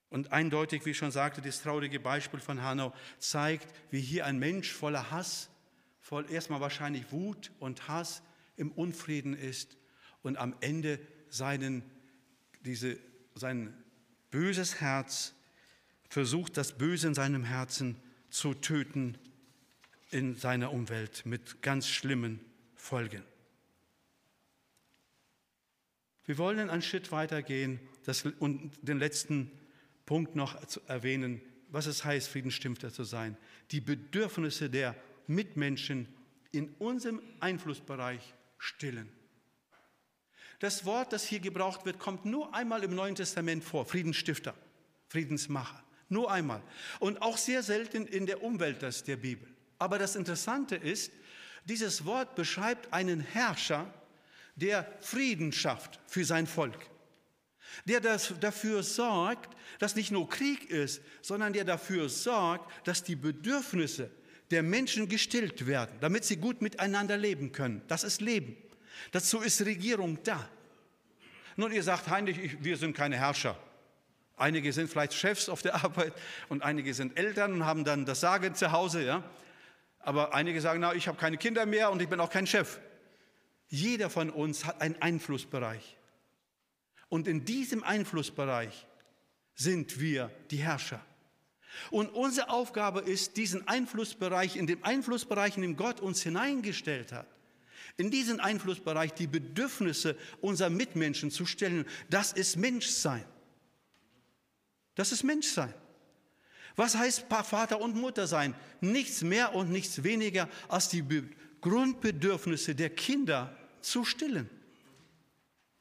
Und 0.10 0.32
eindeutig, 0.32 0.86
wie 0.86 0.92
ich 0.92 0.98
schon 0.98 1.12
sagte, 1.12 1.42
das 1.42 1.62
traurige 1.62 2.00
Beispiel 2.00 2.40
von 2.40 2.62
Hanau 2.62 2.94
zeigt, 3.20 3.68
wie 3.92 4.00
hier 4.00 4.26
ein 4.26 4.40
Mensch 4.40 4.72
voller 4.72 5.12
Hass, 5.12 5.50
voll 6.00 6.30
erstmal 6.32 6.62
wahrscheinlich 6.62 7.12
Wut 7.12 7.52
und 7.60 7.88
Hass 7.88 8.22
im 8.56 8.72
Unfrieden 8.72 9.34
ist 9.34 9.78
und 10.22 10.38
am 10.38 10.56
Ende 10.62 11.00
seinen, 11.30 11.84
diese, 12.62 12.98
sein 13.36 13.74
böses 14.32 14.80
Herz 14.80 15.34
versucht, 16.10 16.56
das 16.56 16.78
Böse 16.78 17.08
in 17.08 17.14
seinem 17.14 17.44
Herzen 17.44 17.98
zu 18.30 18.54
töten 18.54 19.18
in 20.10 20.36
seiner 20.36 20.72
Umwelt 20.72 21.26
mit 21.26 21.62
ganz 21.62 21.88
schlimmen 21.88 22.40
Folgen. 22.76 23.24
Wir 26.26 26.38
wollen 26.38 26.70
einen 26.70 26.82
Schritt 26.82 27.12
weitergehen 27.12 27.80
und 28.40 28.72
den 28.82 29.00
letzten 29.00 29.52
Punkt 30.08 30.36
noch 30.36 30.66
zu 30.66 30.80
erwähnen, 30.88 31.42
was 31.68 31.86
es 31.86 32.04
heißt, 32.04 32.30
Friedensstifter 32.30 32.92
zu 32.92 33.04
sein. 33.04 33.38
Die 33.72 33.82
Bedürfnisse 33.82 34.70
der 34.70 34.96
Mitmenschen 35.28 36.08
in 36.52 36.70
unserem 36.80 37.22
Einflussbereich 37.42 38.34
stillen. 38.58 39.12
Das 40.60 40.86
Wort, 40.86 41.14
das 41.14 41.28
hier 41.28 41.42
gebraucht 41.42 41.86
wird, 41.86 42.00
kommt 42.00 42.26
nur 42.26 42.56
einmal 42.56 42.84
im 42.84 42.96
Neuen 42.96 43.16
Testament 43.16 43.64
vor. 43.64 43.86
Friedensstifter, 43.86 44.56
Friedensmacher. 45.10 45.84
Nur 46.10 46.32
einmal. 46.32 46.64
Und 47.00 47.22
auch 47.22 47.38
sehr 47.38 47.62
selten 47.62 48.08
in 48.08 48.26
der 48.26 48.42
Umwelt 48.42 48.82
der 48.82 49.18
Bibel. 49.18 49.48
Aber 49.78 50.00
das 50.00 50.16
Interessante 50.16 50.78
ist, 50.78 51.12
dieses 51.66 52.06
Wort 52.06 52.34
beschreibt 52.36 52.94
einen 52.94 53.20
Herrscher, 53.20 53.94
der 54.56 54.90
Frieden 55.02 55.52
schafft 55.52 56.00
für 56.08 56.24
sein 56.24 56.48
Volk 56.48 56.90
der 57.86 58.02
das 58.02 58.34
dafür 58.40 58.84
sorgt, 58.84 59.56
dass 59.80 59.96
nicht 59.96 60.12
nur 60.12 60.30
Krieg 60.30 60.70
ist, 60.70 61.02
sondern 61.22 61.54
der 61.54 61.64
dafür 61.64 62.10
sorgt, 62.10 62.88
dass 62.88 63.04
die 63.04 63.16
Bedürfnisse 63.16 64.10
der 64.52 64.64
Menschen 64.64 65.10
gestillt 65.10 65.68
werden, 65.68 65.98
damit 66.00 66.26
sie 66.26 66.38
gut 66.38 66.62
miteinander 66.62 67.18
leben 67.18 67.52
können. 67.52 67.82
Das 67.88 68.04
ist 68.04 68.22
Leben. 68.22 68.56
Dazu 69.12 69.40
ist 69.40 69.66
Regierung 69.66 70.20
da. 70.24 70.48
Nun, 71.56 71.72
ihr 71.72 71.84
sagt, 71.84 72.08
Heinrich, 72.08 72.38
ich, 72.38 72.64
wir 72.64 72.78
sind 72.78 72.96
keine 72.96 73.18
Herrscher. 73.18 73.58
Einige 74.38 74.72
sind 74.72 74.90
vielleicht 74.90 75.14
Chefs 75.14 75.50
auf 75.50 75.62
der 75.62 75.76
Arbeit 75.84 76.14
und 76.50 76.64
einige 76.64 76.94
sind 76.94 77.18
Eltern 77.18 77.54
und 77.54 77.66
haben 77.66 77.84
dann 77.84 78.06
das 78.06 78.22
Sagen 78.22 78.56
zu 78.56 78.72
Hause. 78.72 79.04
Ja? 79.04 79.24
Aber 80.00 80.34
einige 80.34 80.62
sagen, 80.62 80.80
na, 80.80 80.94
ich 80.94 81.08
habe 81.08 81.18
keine 81.18 81.38
Kinder 81.38 81.66
mehr 81.66 81.92
und 81.92 82.02
ich 82.02 82.08
bin 82.08 82.20
auch 82.20 82.30
kein 82.30 82.48
Chef. 82.48 82.80
Jeder 83.68 84.10
von 84.10 84.30
uns 84.30 84.66
hat 84.66 84.82
einen 84.82 85.02
Einflussbereich. 85.02 85.97
Und 87.10 87.28
in 87.28 87.46
diesem 87.46 87.84
Einflussbereich 87.84 88.86
sind 89.56 90.00
wir 90.00 90.32
die 90.52 90.58
Herrscher. 90.58 91.04
Und 91.92 92.10
unsere 92.10 92.50
Aufgabe 92.50 93.02
ist, 93.02 93.38
diesen 93.38 93.68
Einflussbereich, 93.68 94.56
in 94.56 94.68
dem 94.68 94.84
Einflussbereich, 94.84 95.58
in 95.58 95.62
dem 95.62 95.78
Gott 95.78 96.00
uns 96.00 96.22
hineingestellt 96.22 97.12
hat, 97.12 97.28
in 97.98 98.12
diesen 98.12 98.40
Einflussbereich 98.40 99.14
die 99.14 99.28
Bedürfnisse 99.28 100.18
unserer 100.42 100.70
Mitmenschen 100.70 101.32
zu 101.32 101.46
stellen. 101.46 101.86
Das 102.10 102.32
ist 102.32 102.56
Menschsein. 102.58 103.26
Das 104.96 105.12
ist 105.12 105.24
Menschsein. 105.24 105.74
Was 106.76 106.96
heißt 106.96 107.26
Vater 107.30 107.82
und 107.82 107.96
Mutter 107.96 108.28
sein? 108.28 108.54
Nichts 108.82 109.24
mehr 109.24 109.56
und 109.56 109.72
nichts 109.72 110.04
weniger 110.04 110.48
als 110.68 110.90
die 110.90 111.04
Grundbedürfnisse 111.62 112.76
der 112.76 112.92
Kinder 112.92 113.56
zu 113.82 114.06
stillen. 114.06 114.50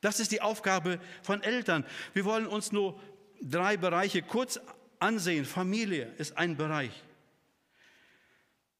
Das 0.01 0.21
ist 0.21 0.33
die 0.33 0.41
Aufgabe 0.41 1.01
von 1.23 1.43
Eltern. 1.43 1.85
Wir 2.13 2.25
wollen 2.25 2.47
uns 2.47 2.73
nur 2.73 3.01
drei 3.43 3.77
Bereiche 3.77 4.23
kurz 4.23 4.61
ansehen. 4.99 5.45
Familie 5.45 6.13
ist 6.19 6.37
ein 6.37 6.57
Bereich. 6.57 6.93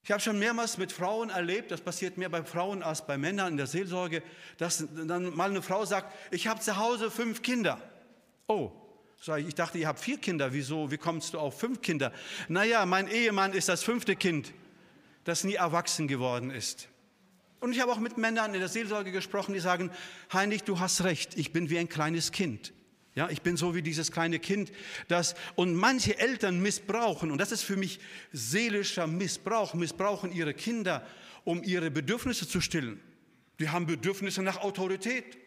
Ich 0.03 0.13
habe 0.13 0.21
schon 0.21 0.39
mehrmals 0.39 0.79
mit 0.79 0.93
Frauen 0.93 1.31
erlebt, 1.31 1.73
das 1.73 1.81
passiert 1.81 2.17
mehr 2.17 2.29
bei 2.29 2.45
Frauen 2.45 2.85
als 2.85 3.05
bei 3.05 3.19
Männern 3.19 3.53
in 3.53 3.57
der 3.57 3.67
Seelsorge, 3.67 4.23
dass 4.57 4.85
dann 4.95 5.35
mal 5.35 5.51
eine 5.51 5.63
Frau 5.63 5.85
sagt, 5.85 6.15
ich 6.31 6.47
habe 6.47 6.61
zu 6.61 6.77
Hause 6.77 7.11
fünf 7.11 7.43
Kinder. 7.43 7.81
Oh, 8.47 8.71
sag 9.21 9.41
ich, 9.41 9.49
ich 9.49 9.55
dachte, 9.57 9.79
ihr 9.79 9.89
habt 9.89 9.99
vier 9.99 10.19
Kinder. 10.19 10.53
Wieso? 10.53 10.93
Wie 10.93 10.97
kommst 10.97 11.35
du 11.35 11.41
auf 11.41 11.59
fünf 11.59 11.83
Kinder? 11.83 12.13
Naja, 12.47 12.87
mein 12.87 13.09
Ehemann 13.09 13.53
ist 13.53 13.69
das 13.69 13.83
fünfte 13.83 14.15
Kind. 14.15 14.53
das 15.25 15.43
nie 15.43 15.55
erwachsen 15.55 16.07
geworden 16.07 16.51
ist. 16.51 16.89
Und 17.61 17.73
ich 17.73 17.81
habe 17.81 17.92
auch 17.92 17.99
mit 17.99 18.19
Männern 18.19 18.55
in 18.55 18.61
der 18.61 18.69
Seelsorge 18.69 19.12
gesprochen, 19.12 19.53
die 19.53 19.61
sagen, 19.61 19.90
Heinrich, 20.33 20.62
du 20.62 20.79
hast 20.79 21.05
recht, 21.05 21.37
ich 21.37 21.53
bin 21.53 21.71
wie 21.71 21.79
ein 21.79 21.88
kleines 21.88 22.33
Kind. 22.33 22.73
Ja, 23.14 23.31
ich 23.31 23.40
bin 23.40 23.57
so 23.57 23.75
wie 23.75 23.81
dieses 23.81 24.12
kleine 24.12 24.38
Kind, 24.38 24.71
das 25.09 25.35
und 25.55 25.75
manche 25.75 26.19
Eltern 26.19 26.61
missbrauchen 26.61 27.31
und 27.31 27.38
das 27.38 27.51
ist 27.51 27.62
für 27.62 27.77
mich 27.77 27.99
seelischer 28.31 29.07
Missbrauch, 29.07 29.73
missbrauchen 29.73 30.33
ihre 30.33 30.53
Kinder, 30.53 31.07
um 31.45 31.62
ihre 31.62 31.90
Bedürfnisse 31.90 32.47
zu 32.47 32.61
stillen. 32.61 33.01
Die 33.59 33.71
haben 33.71 33.87
Bedürfnisse 33.87 34.42
nach 34.42 34.59
Autorität, 34.59 35.38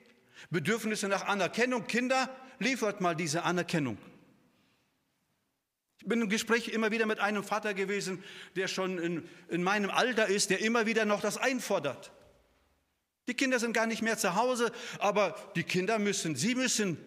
Bedürfnisse 0.49 1.07
nach 1.07 1.27
Anerkennung. 1.27 1.85
Kinder, 1.85 2.35
liefert 2.57 3.01
mal 3.01 3.15
diese 3.15 3.43
Anerkennung. 3.43 3.99
Ich 5.99 6.07
bin 6.07 6.21
im 6.21 6.29
Gespräch 6.29 6.69
immer 6.69 6.91
wieder 6.91 7.05
mit 7.05 7.19
einem 7.19 7.43
Vater 7.43 7.73
gewesen, 7.73 8.23
der 8.55 8.67
schon 8.67 8.97
in, 8.97 9.29
in 9.49 9.63
meinem 9.63 9.89
Alter 9.89 10.27
ist, 10.27 10.49
der 10.49 10.61
immer 10.61 10.85
wieder 10.85 11.05
noch 11.05 11.21
das 11.21 11.37
einfordert. 11.37 12.11
Die 13.27 13.33
Kinder 13.33 13.59
sind 13.59 13.73
gar 13.73 13.85
nicht 13.85 14.01
mehr 14.01 14.17
zu 14.17 14.35
Hause, 14.35 14.71
aber 14.99 15.35
die 15.55 15.63
Kinder 15.63 15.99
müssen, 15.99 16.35
sie 16.35 16.55
müssen 16.55 16.97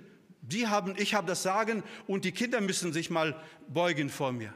die 0.43 0.67
haben, 0.67 0.95
ich 0.99 1.15
habe 1.15 1.27
das 1.27 1.43
Sagen 1.43 1.83
und 2.07 2.25
die 2.25 2.33
Kinder 2.33 2.61
müssen 2.61 2.93
sich 2.93 3.11
mal 3.11 3.41
beugen 3.69 4.11
vor 4.11 4.33
mir. 4.33 4.53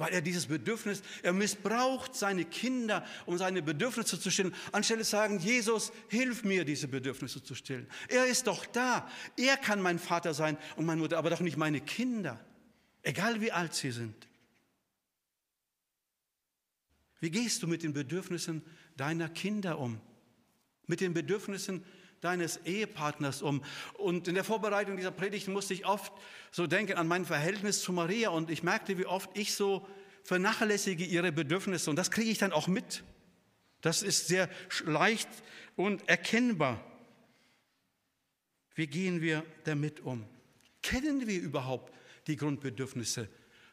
Weil 0.00 0.14
er 0.14 0.22
dieses 0.22 0.46
Bedürfnis, 0.46 1.02
er 1.22 1.34
missbraucht 1.34 2.14
seine 2.14 2.46
Kinder, 2.46 3.04
um 3.26 3.36
seine 3.36 3.60
Bedürfnisse 3.60 4.18
zu 4.18 4.30
stillen, 4.30 4.54
anstelle 4.72 5.04
zu 5.04 5.10
sagen, 5.10 5.38
Jesus, 5.38 5.92
hilf 6.08 6.42
mir, 6.42 6.64
diese 6.64 6.88
Bedürfnisse 6.88 7.42
zu 7.42 7.54
stillen. 7.54 7.86
Er 8.08 8.24
ist 8.24 8.46
doch 8.46 8.64
da. 8.64 9.06
Er 9.36 9.58
kann 9.58 9.82
mein 9.82 9.98
Vater 9.98 10.32
sein 10.32 10.56
und 10.76 10.86
meine 10.86 11.02
Mutter, 11.02 11.18
aber 11.18 11.28
doch 11.28 11.40
nicht 11.40 11.58
meine 11.58 11.82
Kinder. 11.82 12.42
Egal 13.02 13.42
wie 13.42 13.52
alt 13.52 13.74
sie 13.74 13.90
sind. 13.90 14.26
Wie 17.18 17.30
gehst 17.30 17.62
du 17.62 17.66
mit 17.66 17.82
den 17.82 17.92
Bedürfnissen 17.92 18.62
deiner 18.96 19.28
Kinder 19.28 19.78
um? 19.78 20.00
Mit 20.86 21.02
den 21.02 21.12
Bedürfnissen 21.12 21.84
deines 22.20 22.58
Ehepartners 22.64 23.42
um. 23.42 23.62
Und 23.94 24.28
in 24.28 24.34
der 24.34 24.44
Vorbereitung 24.44 24.96
dieser 24.96 25.10
Predigt 25.10 25.48
musste 25.48 25.74
ich 25.74 25.86
oft 25.86 26.12
so 26.50 26.66
denken 26.66 26.94
an 26.94 27.08
mein 27.08 27.24
Verhältnis 27.24 27.82
zu 27.82 27.92
Maria 27.92 28.30
und 28.30 28.50
ich 28.50 28.62
merkte, 28.62 28.98
wie 28.98 29.06
oft 29.06 29.30
ich 29.36 29.54
so 29.54 29.86
vernachlässige 30.24 31.04
ihre 31.04 31.32
Bedürfnisse 31.32 31.88
und 31.90 31.96
das 31.96 32.10
kriege 32.10 32.30
ich 32.30 32.38
dann 32.38 32.52
auch 32.52 32.68
mit. 32.68 33.02
Das 33.80 34.02
ist 34.02 34.28
sehr 34.28 34.50
leicht 34.84 35.28
und 35.76 36.06
erkennbar. 36.08 36.84
Wie 38.74 38.86
gehen 38.86 39.20
wir 39.20 39.44
damit 39.64 40.00
um? 40.00 40.26
Kennen 40.82 41.26
wir 41.26 41.40
überhaupt 41.40 41.94
die 42.26 42.36
Grundbedürfnisse 42.36 43.28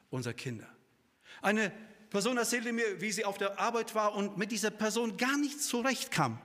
unserer 0.09 0.33
Kinder? 0.33 0.67
Eine 1.41 1.71
Person 2.09 2.37
erzählte 2.37 2.71
mir, 2.71 3.01
wie 3.01 3.11
sie 3.11 3.25
auf 3.25 3.37
der 3.37 3.59
Arbeit 3.59 3.93
war 3.93 4.15
und 4.15 4.37
mit 4.37 4.51
dieser 4.51 4.71
Person 4.71 5.17
gar 5.17 5.37
nicht 5.37 5.61
zurechtkam. 5.61 6.41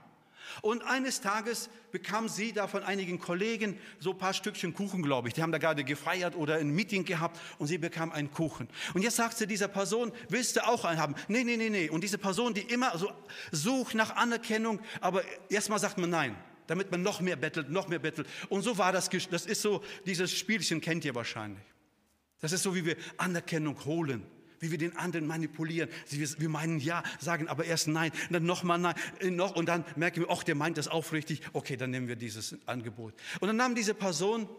Und 0.61 0.83
eines 0.83 1.21
Tages 1.21 1.69
bekam 1.91 2.27
sie 2.27 2.53
da 2.53 2.67
von 2.67 2.83
einigen 2.83 3.19
Kollegen 3.19 3.77
so 3.99 4.11
ein 4.11 4.17
paar 4.17 4.33
Stückchen 4.33 4.73
Kuchen, 4.73 5.01
glaube 5.01 5.27
ich. 5.27 5.33
Die 5.33 5.41
haben 5.41 5.51
da 5.51 5.57
gerade 5.57 5.83
gefeiert 5.83 6.35
oder 6.35 6.55
ein 6.55 6.69
Meeting 6.69 7.05
gehabt 7.05 7.39
und 7.59 7.67
sie 7.67 7.77
bekam 7.77 8.11
einen 8.11 8.31
Kuchen. 8.31 8.67
Und 8.93 9.03
jetzt 9.03 9.15
sagt 9.15 9.37
sie 9.37 9.47
dieser 9.47 9.67
Person, 9.67 10.11
willst 10.29 10.55
du 10.55 10.65
auch 10.65 10.85
einen 10.85 10.99
haben? 10.99 11.15
Nee, 11.27 11.43
nee, 11.43 11.57
nee, 11.57 11.69
nee. 11.69 11.89
Und 11.89 12.03
diese 12.03 12.17
Person, 12.17 12.53
die 12.53 12.61
immer 12.61 12.97
so 12.97 13.11
sucht 13.51 13.95
nach 13.95 14.15
Anerkennung, 14.15 14.79
aber 15.01 15.23
erstmal 15.49 15.79
sagt 15.79 15.97
man 15.97 16.09
nein 16.09 16.35
damit 16.65 16.89
man 16.91 17.01
noch 17.01 17.19
mehr 17.19 17.35
bettelt, 17.35 17.69
noch 17.69 17.89
mehr 17.89 17.99
bettelt. 17.99 18.25
Und 18.47 18.61
so 18.61 18.77
war 18.77 18.93
das, 18.93 19.09
das 19.09 19.45
ist 19.45 19.61
so, 19.61 19.83
dieses 20.05 20.31
Spielchen 20.31 20.79
kennt 20.79 21.03
ihr 21.03 21.13
wahrscheinlich. 21.13 21.61
Das 22.39 22.53
ist 22.53 22.63
so, 22.63 22.73
wie 22.73 22.85
wir 22.85 22.95
Anerkennung 23.17 23.83
holen 23.83 24.25
wie 24.63 24.71
wir 24.71 24.79
den 24.79 24.97
anderen 24.97 25.27
manipulieren. 25.27 25.89
Wir 26.09 26.49
meinen 26.49 26.79
ja, 26.79 27.03
sagen 27.19 27.47
aber 27.47 27.65
erst 27.65 27.87
nein, 27.87 28.11
dann 28.31 28.45
nochmal 28.45 28.79
nein, 28.79 28.95
äh, 29.19 29.29
noch, 29.29 29.55
und 29.55 29.67
dann 29.67 29.85
merken 29.95 30.21
wir, 30.21 30.31
ach, 30.31 30.43
der 30.43 30.55
meint 30.55 30.77
das 30.77 30.87
aufrichtig, 30.87 31.41
okay, 31.53 31.77
dann 31.77 31.91
nehmen 31.91 32.07
wir 32.07 32.15
dieses 32.15 32.57
Angebot. 32.65 33.13
Und 33.39 33.47
dann 33.47 33.57
nahm 33.57 33.75
diese 33.75 33.93
Person 33.93 34.49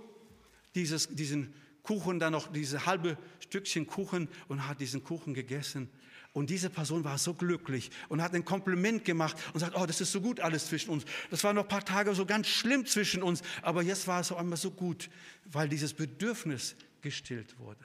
dieses, 0.75 1.09
diesen 1.09 1.55
Kuchen, 1.83 2.19
dann 2.19 2.33
noch 2.33 2.51
diese 2.53 2.87
halbe 2.87 3.19
Stückchen 3.41 3.87
Kuchen 3.87 4.29
und 4.49 4.67
hat 4.69 4.81
diesen 4.81 5.05
Kuchen 5.05 5.35
gegessen. 5.35 5.89
Und 6.33 6.51
diese 6.51 6.69
Person 6.69 7.05
war 7.05 7.17
so 7.17 7.33
glücklich 7.33 7.91
und 8.09 8.21
hat 8.21 8.35
ein 8.35 8.45
Kompliment 8.45 9.05
gemacht 9.05 9.37
und 9.53 9.61
sagt, 9.61 9.77
oh, 9.77 9.87
das 9.87 10.01
ist 10.01 10.11
so 10.11 10.21
gut 10.21 10.41
alles 10.41 10.67
zwischen 10.67 10.91
uns. 10.91 11.05
Das 11.31 11.45
war 11.45 11.53
noch 11.53 11.63
ein 11.63 11.69
paar 11.69 11.85
Tage 11.85 12.13
so 12.15 12.27
ganz 12.27 12.49
schlimm 12.49 12.87
zwischen 12.87 13.23
uns, 13.23 13.43
aber 13.63 13.83
jetzt 13.83 14.09
war 14.09 14.21
es 14.21 14.29
so 14.29 14.37
einmal 14.37 14.57
so 14.57 14.73
gut, 14.73 15.11
weil 15.45 15.69
dieses 15.69 15.95
Bedürfnis 15.95 16.75
gestillt 17.03 17.57
wurde. 17.61 17.85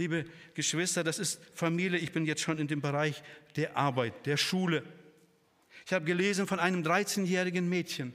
Liebe 0.00 0.24
Geschwister, 0.54 1.04
das 1.04 1.18
ist 1.18 1.42
Familie. 1.52 1.98
Ich 1.98 2.10
bin 2.10 2.24
jetzt 2.24 2.40
schon 2.40 2.56
in 2.56 2.66
dem 2.66 2.80
Bereich 2.80 3.22
der 3.56 3.76
Arbeit, 3.76 4.24
der 4.24 4.38
Schule. 4.38 4.82
Ich 5.84 5.92
habe 5.92 6.06
gelesen 6.06 6.46
von 6.46 6.58
einem 6.58 6.82
13-jährigen 6.82 7.68
Mädchen, 7.68 8.14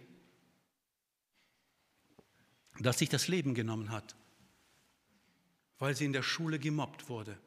das 2.79 2.97
sich 2.97 3.09
das 3.09 3.27
Leben 3.27 3.53
genommen 3.53 3.91
hat, 3.91 4.15
weil 5.77 5.95
sie 5.95 6.05
in 6.05 6.13
der 6.13 6.23
Schule 6.23 6.57
gemobbt 6.57 7.07
wurde. 7.07 7.37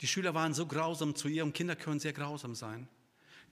Die 0.00 0.08
Schüler 0.08 0.34
waren 0.34 0.52
so 0.52 0.66
grausam 0.66 1.14
zu 1.14 1.28
ihr 1.28 1.44
und 1.44 1.52
Kinder 1.52 1.76
können 1.76 2.00
sehr 2.00 2.12
grausam 2.12 2.56
sein. 2.56 2.88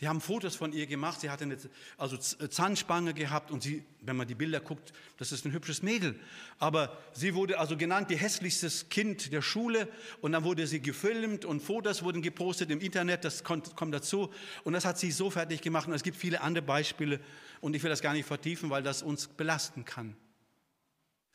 Die 0.00 0.08
haben 0.08 0.22
Fotos 0.22 0.56
von 0.56 0.72
ihr 0.72 0.86
gemacht. 0.86 1.20
Sie 1.20 1.28
hatte 1.28 1.44
eine 1.44 1.58
also 1.98 2.16
äh, 2.16 2.48
Zahnspange 2.48 3.12
gehabt 3.12 3.50
und 3.50 3.62
sie, 3.62 3.84
wenn 4.00 4.16
man 4.16 4.26
die 4.26 4.34
Bilder 4.34 4.60
guckt, 4.60 4.94
das 5.18 5.30
ist 5.30 5.44
ein 5.44 5.52
hübsches 5.52 5.82
Mädel. 5.82 6.18
Aber 6.58 6.96
sie 7.12 7.34
wurde 7.34 7.58
also 7.58 7.76
genannt 7.76 8.10
die 8.10 8.16
hässlichstes 8.16 8.88
Kind 8.88 9.30
der 9.30 9.42
Schule 9.42 9.88
und 10.22 10.32
dann 10.32 10.42
wurde 10.42 10.66
sie 10.66 10.80
gefilmt 10.80 11.44
und 11.44 11.60
Fotos 11.60 12.02
wurden 12.02 12.22
gepostet 12.22 12.70
im 12.70 12.80
Internet. 12.80 13.26
Das 13.26 13.44
kommt, 13.44 13.76
kommt 13.76 13.92
dazu 13.92 14.32
und 14.64 14.72
das 14.72 14.86
hat 14.86 14.98
sie 14.98 15.10
so 15.10 15.30
fertig 15.30 15.60
gemacht. 15.60 15.86
Und 15.86 15.92
es 15.92 16.02
gibt 16.02 16.16
viele 16.16 16.40
andere 16.40 16.64
Beispiele 16.64 17.20
und 17.60 17.76
ich 17.76 17.82
will 17.82 17.90
das 17.90 18.00
gar 18.00 18.14
nicht 18.14 18.26
vertiefen, 18.26 18.70
weil 18.70 18.82
das 18.82 19.02
uns 19.02 19.28
belasten 19.28 19.84
kann. 19.84 20.16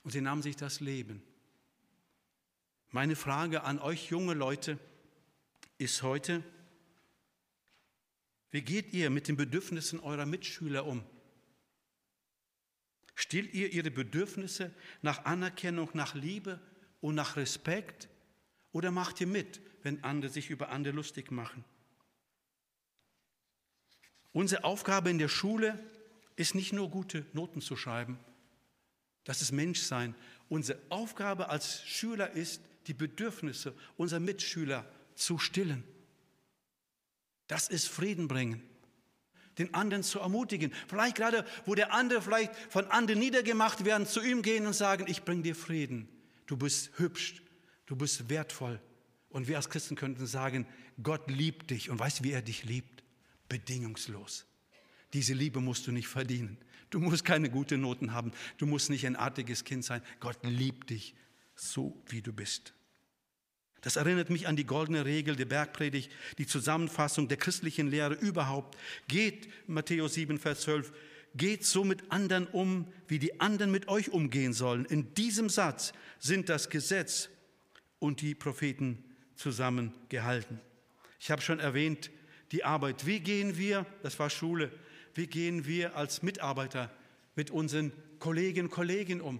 Und 0.03 0.09
sie 0.09 0.21
nahm 0.21 0.41
sich 0.41 0.55
das 0.55 0.79
Leben. 0.79 1.21
Meine 2.89 3.15
Frage 3.15 3.63
an 3.63 3.77
euch 3.77 4.09
junge 4.09 4.33
Leute 4.33 4.79
ist 5.77 6.01
heute, 6.01 6.43
wie 8.51 8.61
geht 8.61 8.93
ihr 8.93 9.09
mit 9.09 9.27
den 9.27 9.37
Bedürfnissen 9.37 9.99
eurer 9.99 10.25
Mitschüler 10.25 10.85
um? 10.85 11.03
Stillt 13.15 13.53
ihr 13.53 13.71
ihre 13.71 13.91
Bedürfnisse 13.91 14.73
nach 15.01 15.25
Anerkennung, 15.25 15.89
nach 15.93 16.15
Liebe 16.15 16.59
und 17.01 17.15
nach 17.15 17.37
Respekt? 17.37 18.09
Oder 18.71 18.91
macht 18.91 19.21
ihr 19.21 19.27
mit, 19.27 19.61
wenn 19.83 20.03
andere 20.03 20.31
sich 20.31 20.49
über 20.49 20.69
andere 20.69 20.93
lustig 20.93 21.31
machen? 21.31 21.63
Unsere 24.33 24.65
Aufgabe 24.65 25.09
in 25.09 25.17
der 25.17 25.29
Schule 25.29 25.79
ist 26.35 26.55
nicht 26.55 26.73
nur 26.73 26.89
gute 26.89 27.25
Noten 27.31 27.61
zu 27.61 27.77
schreiben. 27.77 28.19
Das 29.23 29.41
ist 29.41 29.53
Menschsein. 29.53 30.13
Unsere 30.49 30.79
Aufgabe 30.89 31.49
als 31.49 31.83
Schüler 31.87 32.31
ist, 32.31 32.61
die 32.87 32.93
Bedürfnisse 32.93 33.73
unserer 33.95 34.19
Mitschüler 34.19 34.85
zu 35.15 35.39
stillen. 35.39 35.83
Das 37.47 37.67
ist 37.67 37.87
Frieden 37.87 38.27
bringen. 38.27 38.61
Den 39.57 39.73
anderen 39.73 40.03
zu 40.03 40.19
ermutigen. 40.19 40.73
Vielleicht 40.87 41.15
gerade, 41.15 41.45
wo 41.65 41.75
der 41.75 41.93
andere 41.93 42.21
vielleicht 42.21 42.53
von 42.69 42.85
anderen 42.87 43.19
niedergemacht 43.19 43.85
werden, 43.85 44.05
zu 44.05 44.21
ihm 44.21 44.41
gehen 44.41 44.67
und 44.67 44.73
sagen, 44.73 45.05
ich 45.07 45.23
bringe 45.23 45.43
dir 45.43 45.55
Frieden. 45.55 46.09
Du 46.45 46.57
bist 46.57 46.91
hübsch, 46.97 47.41
du 47.85 47.95
bist 47.95 48.29
wertvoll. 48.29 48.81
Und 49.29 49.47
wir 49.47 49.57
als 49.57 49.69
Christen 49.69 49.95
könnten 49.95 50.27
sagen, 50.27 50.67
Gott 51.01 51.29
liebt 51.29 51.71
dich. 51.71 51.89
Und 51.89 51.99
weißt 51.99 52.19
du, 52.19 52.23
wie 52.25 52.31
er 52.31 52.41
dich 52.41 52.63
liebt? 52.63 53.03
Bedingungslos. 53.49 54.45
Diese 55.13 55.33
Liebe 55.33 55.61
musst 55.61 55.87
du 55.87 55.91
nicht 55.91 56.07
verdienen. 56.07 56.57
Du 56.89 56.99
musst 56.99 57.25
keine 57.25 57.49
guten 57.49 57.81
Noten 57.81 58.13
haben. 58.13 58.31
Du 58.57 58.65
musst 58.65 58.89
nicht 58.89 59.05
ein 59.05 59.15
artiges 59.15 59.63
Kind 59.63 59.83
sein. 59.83 60.01
Gott 60.19 60.37
liebt 60.43 60.89
dich 60.89 61.15
so, 61.55 62.01
wie 62.07 62.21
du 62.21 62.33
bist. 62.33 62.74
Das 63.85 63.97
erinnert 63.97 64.31
mich 64.31 64.47
an 64.47 64.55
die 64.55 64.65
goldene 64.65 65.05
Regel 65.05 65.35
der 65.35 65.45
Bergpredigt, 65.45 66.11
die 66.39 66.47
Zusammenfassung 66.47 67.27
der 67.27 67.37
christlichen 67.37 67.87
Lehre 67.87 68.15
überhaupt. 68.15 68.75
Geht, 69.07 69.47
Matthäus 69.67 70.15
7, 70.15 70.39
Vers 70.39 70.61
12, 70.61 70.91
geht 71.35 71.63
so 71.63 71.83
mit 71.83 72.11
anderen 72.11 72.47
um, 72.47 72.87
wie 73.07 73.19
die 73.19 73.39
anderen 73.39 73.71
mit 73.71 73.87
euch 73.87 74.09
umgehen 74.09 74.53
sollen. 74.53 74.85
In 74.85 75.13
diesem 75.13 75.49
Satz 75.49 75.93
sind 76.17 76.49
das 76.49 76.71
Gesetz 76.71 77.29
und 77.99 78.21
die 78.21 78.33
Propheten 78.33 79.03
zusammengehalten. 79.35 80.59
Ich 81.19 81.29
habe 81.29 81.43
schon 81.43 81.59
erwähnt, 81.59 82.09
die 82.53 82.63
Arbeit. 82.63 83.05
Wie 83.05 83.19
gehen 83.19 83.55
wir, 83.55 83.85
das 84.01 84.17
war 84.17 84.31
Schule, 84.31 84.71
wie 85.13 85.27
gehen 85.27 85.67
wir 85.67 85.95
als 85.95 86.23
Mitarbeiter 86.23 86.91
mit 87.35 87.51
unseren 87.51 87.91
Kolleginnen 88.17 88.67
und 88.67 88.73
Kollegen 88.73 89.21
um? 89.21 89.39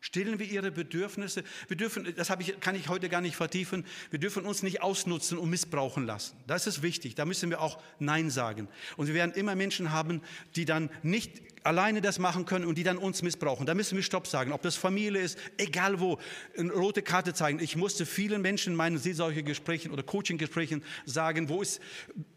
Stillen 0.00 0.38
wir 0.38 0.46
ihre 0.46 0.70
Bedürfnisse. 0.70 1.44
Wir 1.68 1.76
dürfen, 1.76 2.14
das 2.16 2.30
ich, 2.38 2.58
kann 2.60 2.74
ich 2.74 2.88
heute 2.88 3.08
gar 3.08 3.20
nicht 3.20 3.36
vertiefen, 3.36 3.84
wir 4.10 4.18
dürfen 4.18 4.46
uns 4.46 4.62
nicht 4.62 4.82
ausnutzen 4.82 5.36
und 5.36 5.50
missbrauchen 5.50 6.06
lassen. 6.06 6.36
Das 6.46 6.66
ist 6.66 6.82
wichtig, 6.82 7.14
da 7.14 7.24
müssen 7.24 7.50
wir 7.50 7.60
auch 7.60 7.78
Nein 7.98 8.30
sagen. 8.30 8.68
Und 8.96 9.08
wir 9.08 9.14
werden 9.14 9.34
immer 9.34 9.54
Menschen 9.54 9.92
haben, 9.92 10.22
die 10.56 10.64
dann 10.64 10.90
nicht 11.02 11.42
alleine 11.62 12.00
das 12.00 12.18
machen 12.18 12.46
können 12.46 12.64
und 12.64 12.76
die 12.78 12.82
dann 12.82 12.98
uns 12.98 13.22
missbrauchen. 13.22 13.66
Da 13.66 13.74
müssen 13.74 13.96
wir 13.96 14.02
Stopp 14.02 14.26
sagen, 14.26 14.52
ob 14.52 14.62
das 14.62 14.76
Familie 14.76 15.20
ist, 15.20 15.38
egal 15.58 16.00
wo, 16.00 16.18
eine 16.56 16.72
rote 16.72 17.02
Karte 17.02 17.34
zeigen. 17.34 17.60
Ich 17.60 17.76
musste 17.76 18.06
vielen 18.06 18.42
Menschen 18.42 18.72
in 18.72 18.76
meinen 18.76 18.98
Seelsorgegesprächen 18.98 19.90
oder 19.90 20.02
Coaching-Gesprächen 20.02 20.82
sagen, 21.04 21.48
wo 21.48 21.62
ist, 21.62 21.80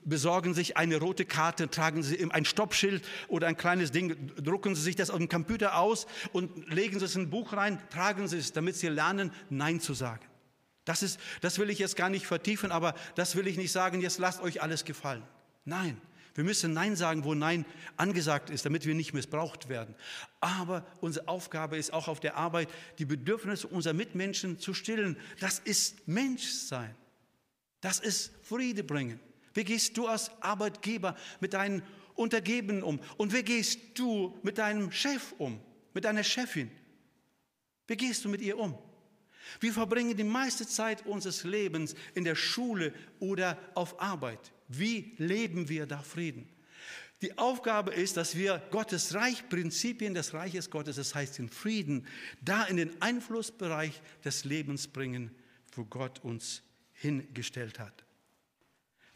besorgen 0.03 0.53
sich 0.53 0.77
eine 0.77 0.97
rote 0.97 1.25
Karte, 1.25 1.69
tragen 1.69 2.03
Sie 2.03 2.29
ein 2.31 2.45
Stoppschild 2.45 3.03
oder 3.27 3.47
ein 3.47 3.57
kleines 3.57 3.91
Ding, 3.91 4.31
drucken 4.35 4.75
Sie 4.75 4.81
sich 4.81 4.95
das 4.95 5.09
auf 5.09 5.17
dem 5.17 5.29
Computer 5.29 5.77
aus 5.77 6.07
und 6.31 6.71
legen 6.71 6.99
Sie 6.99 7.05
es 7.05 7.15
in 7.15 7.23
ein 7.23 7.29
Buch 7.29 7.53
rein, 7.53 7.79
tragen 7.89 8.27
Sie 8.27 8.37
es, 8.37 8.51
damit 8.51 8.75
Sie 8.75 8.87
lernen, 8.87 9.31
Nein 9.49 9.79
zu 9.79 9.93
sagen. 9.93 10.25
Das, 10.85 11.01
ist, 11.01 11.19
das 11.41 11.59
will 11.59 11.69
ich 11.69 11.79
jetzt 11.79 11.95
gar 11.95 12.09
nicht 12.09 12.27
vertiefen, 12.27 12.71
aber 12.71 12.93
das 13.15 13.35
will 13.35 13.47
ich 13.47 13.57
nicht 13.57 13.71
sagen, 13.71 14.01
jetzt 14.01 14.19
lasst 14.19 14.41
euch 14.41 14.61
alles 14.61 14.83
gefallen. 14.83 15.23
Nein, 15.65 16.01
wir 16.35 16.43
müssen 16.43 16.73
Nein 16.73 16.95
sagen, 16.95 17.23
wo 17.23 17.35
Nein 17.35 17.65
angesagt 17.95 18.49
ist, 18.49 18.65
damit 18.65 18.85
wir 18.85 18.95
nicht 18.95 19.13
missbraucht 19.13 19.69
werden. 19.69 19.93
Aber 20.39 20.85
unsere 20.99 21.27
Aufgabe 21.27 21.77
ist 21.77 21.93
auch 21.93 22.07
auf 22.07 22.19
der 22.19 22.37
Arbeit, 22.37 22.69
die 22.97 23.05
Bedürfnisse 23.05 23.67
unserer 23.67 23.93
Mitmenschen 23.93 24.57
zu 24.59 24.73
stillen. 24.73 25.17
Das 25.39 25.59
ist 25.59 26.07
Menschsein. 26.07 26.95
Das 27.81 27.99
ist 27.99 28.31
Friede 28.41 28.83
bringen. 28.83 29.19
Wie 29.53 29.63
gehst 29.63 29.95
du 29.97 30.07
als 30.07 30.31
Arbeitgeber 30.41 31.15
mit 31.39 31.53
deinen 31.53 31.83
Untergebenen 32.15 32.81
um? 32.81 32.99
Und 33.17 33.33
wie 33.33 33.43
gehst 33.43 33.79
du 33.93 34.35
mit 34.41 34.57
deinem 34.57 34.91
Chef 34.91 35.35
um, 35.37 35.59
mit 35.93 36.05
deiner 36.05 36.23
Chefin? 36.23 36.71
Wie 37.85 37.97
gehst 37.97 38.25
du 38.25 38.29
mit 38.29 38.41
ihr 38.41 38.57
um? 38.57 38.75
Wir 39.59 39.73
verbringen 39.73 40.17
die 40.17 40.23
meiste 40.23 40.65
Zeit 40.65 41.05
unseres 41.05 41.43
Lebens 41.43 41.93
in 42.15 42.23
der 42.23 42.35
Schule 42.35 42.93
oder 43.19 43.57
auf 43.75 44.01
Arbeit. 44.01 44.51
Wie 44.77 45.13
leben 45.17 45.69
wir 45.69 45.85
da 45.85 46.01
Frieden? 46.01 46.49
Die 47.21 47.37
Aufgabe 47.37 47.91
ist, 47.91 48.17
dass 48.17 48.35
wir 48.35 48.61
Gottes 48.69 49.13
Reich, 49.13 49.47
Prinzipien 49.47 50.13
des 50.13 50.33
Reiches 50.33 50.69
Gottes, 50.69 50.97
das 50.97 51.15
heißt 51.15 51.37
den 51.37 51.47
Frieden, 51.47 52.05
da 52.41 52.65
in 52.65 52.75
den 52.75 53.01
Einflussbereich 53.01 54.01
des 54.25 54.43
Lebens 54.43 54.87
bringen, 54.87 55.31
wo 55.73 55.85
Gott 55.85 56.19
uns 56.23 56.63
hingestellt 56.91 57.79
hat. 57.79 58.03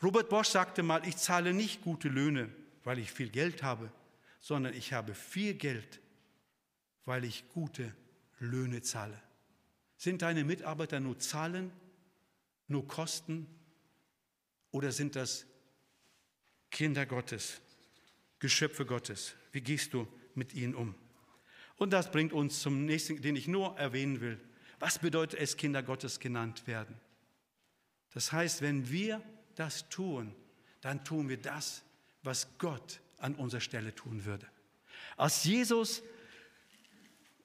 Robert 0.02 0.30
Bosch 0.30 0.48
sagte 0.50 0.84
mal, 0.84 1.06
ich 1.06 1.18
zahle 1.18 1.54
nicht 1.54 1.82
gute 1.82 2.08
Löhne, 2.08 2.50
weil 2.84 3.00
ich 3.00 3.12
viel 3.12 3.30
Geld 3.30 3.64
habe, 3.64 3.92
sondern 4.40 4.74
ich 4.74 4.94
habe 4.94 5.14
viel 5.14 5.56
Geld, 5.56 6.00
weil 7.04 7.26
ich 7.26 7.50
gute 7.50 7.94
Löhne 8.40 8.82
zahle. 8.84 9.20
Sind 9.98 10.22
deine 10.22 10.46
Mitarbeiter 10.46 11.00
nur 11.00 11.20
Zahlen, 11.20 11.72
nur 12.68 12.88
Kosten 12.88 13.48
oder 14.72 14.92
sind 14.92 15.16
das 15.16 15.46
Kinder 16.72 17.06
Gottes, 17.06 17.62
Geschöpfe 18.40 18.86
Gottes? 18.86 19.36
Wie 19.52 19.62
gehst 19.62 19.94
du 19.94 20.08
mit 20.36 20.54
ihnen 20.54 20.76
um? 20.76 20.96
Und 21.78 21.94
das 21.94 22.12
bringt 22.12 22.34
uns 22.34 22.62
zum 22.62 22.86
nächsten, 22.86 23.22
den 23.22 23.36
ich 23.36 23.48
nur 23.48 23.78
erwähnen 23.78 24.20
will. 24.22 24.40
Was 24.80 25.00
bedeutet 25.00 25.40
es, 25.40 25.58
Kinder 25.58 25.84
Gottes 25.84 26.20
genannt 26.20 26.68
werden? 26.68 26.96
Das 28.14 28.32
heißt, 28.32 28.62
wenn 28.62 28.90
wir 28.90 29.22
das 29.56 29.90
tun, 29.90 30.36
dann 30.82 31.04
tun 31.04 31.30
wir 31.30 31.38
das, 31.38 31.84
was 32.24 32.58
Gott 32.58 33.00
an 33.18 33.36
unserer 33.36 33.62
Stelle 33.62 33.94
tun 33.94 34.26
würde. 34.26 34.48
Als 35.16 35.44
Jesus 35.44 36.04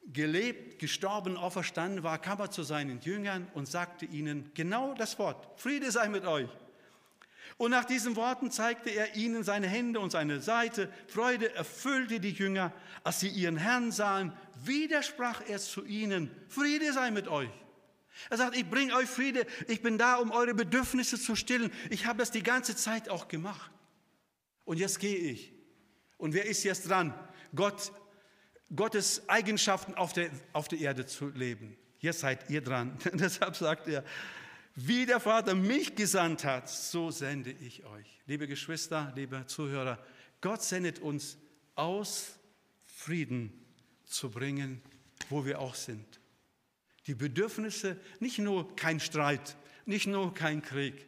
gelebt, 0.07 0.79
gestorben, 0.79 1.37
auferstanden 1.37 2.03
war, 2.03 2.18
kam 2.20 2.41
er 2.41 2.51
zu 2.51 2.62
seinen 2.62 3.01
Jüngern 3.01 3.49
und 3.55 3.66
sagte 3.66 4.05
ihnen 4.05 4.51
genau 4.55 4.95
das 4.95 5.18
Wort, 5.18 5.59
Friede 5.61 5.91
sei 5.91 6.09
mit 6.09 6.25
euch. 6.25 6.49
Und 7.57 7.71
nach 7.71 7.85
diesen 7.85 8.17
Worten 8.17 8.51
zeigte 8.51 8.91
er 8.91 9.15
ihnen 9.15 9.45
seine 9.45 9.67
Hände 9.67 10.01
und 10.01 10.11
seine 10.11 10.41
Seite. 10.41 10.93
Freude 11.09 11.55
erfüllte 11.55 12.21
die 12.21 12.33
Jünger, 12.33 12.73
als 13.05 13.21
sie 13.21 13.29
ihren 13.29 13.57
Herrn 13.57 13.93
sahen. 13.93 14.33
Widersprach 14.65 15.43
er 15.49 15.59
zu 15.59 15.85
ihnen, 15.85 16.31
Friede 16.49 16.93
sei 16.93 17.11
mit 17.11 17.29
euch. 17.29 17.51
Er 18.31 18.37
sagt, 18.37 18.57
ich 18.57 18.69
bringe 18.69 18.95
euch 18.95 19.09
Friede, 19.09 19.47
ich 19.69 19.83
bin 19.83 19.99
da, 19.99 20.17
um 20.17 20.31
eure 20.31 20.55
Bedürfnisse 20.55 21.19
zu 21.19 21.35
stillen. 21.35 21.73
Ich 21.91 22.07
habe 22.07 22.19
das 22.19 22.31
die 22.31 22.43
ganze 22.43 22.77
Zeit 22.77 23.09
auch 23.09 23.29
gemacht. 23.29 23.71
Und 24.65 24.79
jetzt 24.79 25.01
gehe 25.01 25.17
ich. 25.17 25.53
Und 26.19 26.35
wer 26.35 26.45
ist 26.47 26.63
jetzt 26.63 26.89
dran? 26.89 27.15
Gott 27.55 27.93
Gottes 28.75 29.29
Eigenschaften 29.29 29.95
auf 29.95 30.13
der, 30.13 30.31
auf 30.53 30.67
der 30.69 30.79
Erde 30.79 31.05
zu 31.05 31.29
leben. 31.29 31.77
Hier 31.99 32.13
seid 32.13 32.49
ihr 32.49 32.63
dran. 32.63 32.97
Deshalb 33.13 33.55
sagt 33.57 33.87
er, 33.87 34.03
wie 34.75 35.07
der 35.07 35.20
Vater 35.20 35.55
mich 35.55 35.95
gesandt 35.95 36.45
hat, 36.45 36.68
so 36.68 37.11
sende 37.11 37.51
ich 37.51 37.85
euch. 37.85 38.20
Liebe 38.27 38.47
Geschwister, 38.47 39.12
liebe 39.14 39.45
Zuhörer, 39.47 39.99
Gott 40.41 40.62
sendet 40.62 40.99
uns 40.99 41.37
aus, 41.75 42.39
Frieden 42.85 43.53
zu 44.05 44.31
bringen, 44.31 44.81
wo 45.29 45.45
wir 45.45 45.61
auch 45.61 45.75
sind. 45.75 46.20
Die 47.07 47.14
Bedürfnisse, 47.14 47.99
nicht 48.20 48.39
nur 48.39 48.77
kein 48.77 49.01
Streit, 49.01 49.57
nicht 49.87 50.07
nur 50.07 50.33
kein 50.35 50.62
Krieg, 50.62 51.07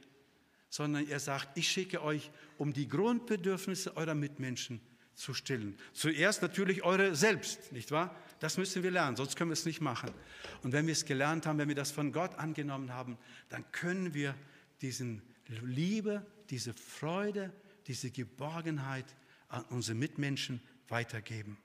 sondern 0.68 1.06
er 1.08 1.20
sagt, 1.20 1.56
ich 1.56 1.68
schicke 1.68 2.02
euch, 2.02 2.30
um 2.58 2.72
die 2.72 2.88
Grundbedürfnisse 2.88 3.96
eurer 3.96 4.14
Mitmenschen 4.14 4.80
zu 5.14 5.32
stillen. 5.32 5.78
Zuerst 5.92 6.42
natürlich 6.42 6.82
eure 6.82 7.14
selbst, 7.14 7.70
nicht 7.70 7.92
wahr? 7.92 8.14
Das 8.44 8.58
müssen 8.58 8.82
wir 8.82 8.90
lernen, 8.90 9.16
sonst 9.16 9.36
können 9.36 9.48
wir 9.48 9.54
es 9.54 9.64
nicht 9.64 9.80
machen. 9.80 10.10
Und 10.62 10.72
wenn 10.74 10.86
wir 10.86 10.92
es 10.92 11.06
gelernt 11.06 11.46
haben, 11.46 11.56
wenn 11.58 11.68
wir 11.68 11.74
das 11.74 11.90
von 11.90 12.12
Gott 12.12 12.34
angenommen 12.34 12.92
haben, 12.92 13.16
dann 13.48 13.64
können 13.72 14.12
wir 14.12 14.34
diesen 14.82 15.22
Liebe, 15.46 16.26
diese 16.50 16.74
Freude, 16.74 17.54
diese 17.86 18.10
Geborgenheit 18.10 19.06
an 19.48 19.64
unsere 19.70 19.96
Mitmenschen 19.96 20.60
weitergeben. 20.88 21.56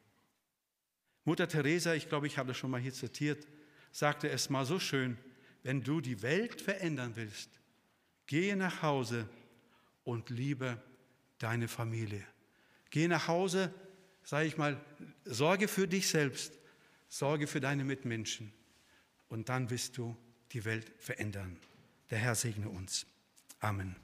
Mutter 1.25 1.49
Teresa, 1.49 1.95
ich 1.95 2.07
glaube, 2.07 2.27
ich 2.27 2.37
habe 2.37 2.47
das 2.47 2.57
schon 2.57 2.71
mal 2.71 2.79
hier 2.79 2.93
zitiert, 2.93 3.45
sagte 3.91 4.29
es 4.29 4.49
mal 4.49 4.65
so 4.65 4.79
schön, 4.79 5.17
wenn 5.63 5.83
du 5.83 5.99
die 5.99 6.21
Welt 6.21 6.61
verändern 6.61 7.11
willst, 7.17 7.49
gehe 8.25 8.55
nach 8.55 8.83
Hause 8.83 9.27
und 10.05 10.29
liebe 10.29 10.81
deine 11.39 11.67
Familie. 11.67 12.25
Geh 12.89 13.09
nach 13.09 13.27
Hause, 13.27 13.73
sage 14.23 14.47
ich 14.47 14.55
mal, 14.55 14.79
sorge 15.25 15.67
für 15.67 15.85
dich 15.85 16.07
selbst, 16.07 16.53
sorge 17.09 17.47
für 17.47 17.59
deine 17.59 17.83
Mitmenschen 17.83 18.53
und 19.27 19.49
dann 19.49 19.69
wirst 19.69 19.97
du 19.97 20.15
die 20.53 20.63
Welt 20.63 20.91
verändern. 20.99 21.59
Der 22.09 22.19
Herr 22.19 22.35
segne 22.35 22.69
uns. 22.69 23.05
Amen. 23.59 23.95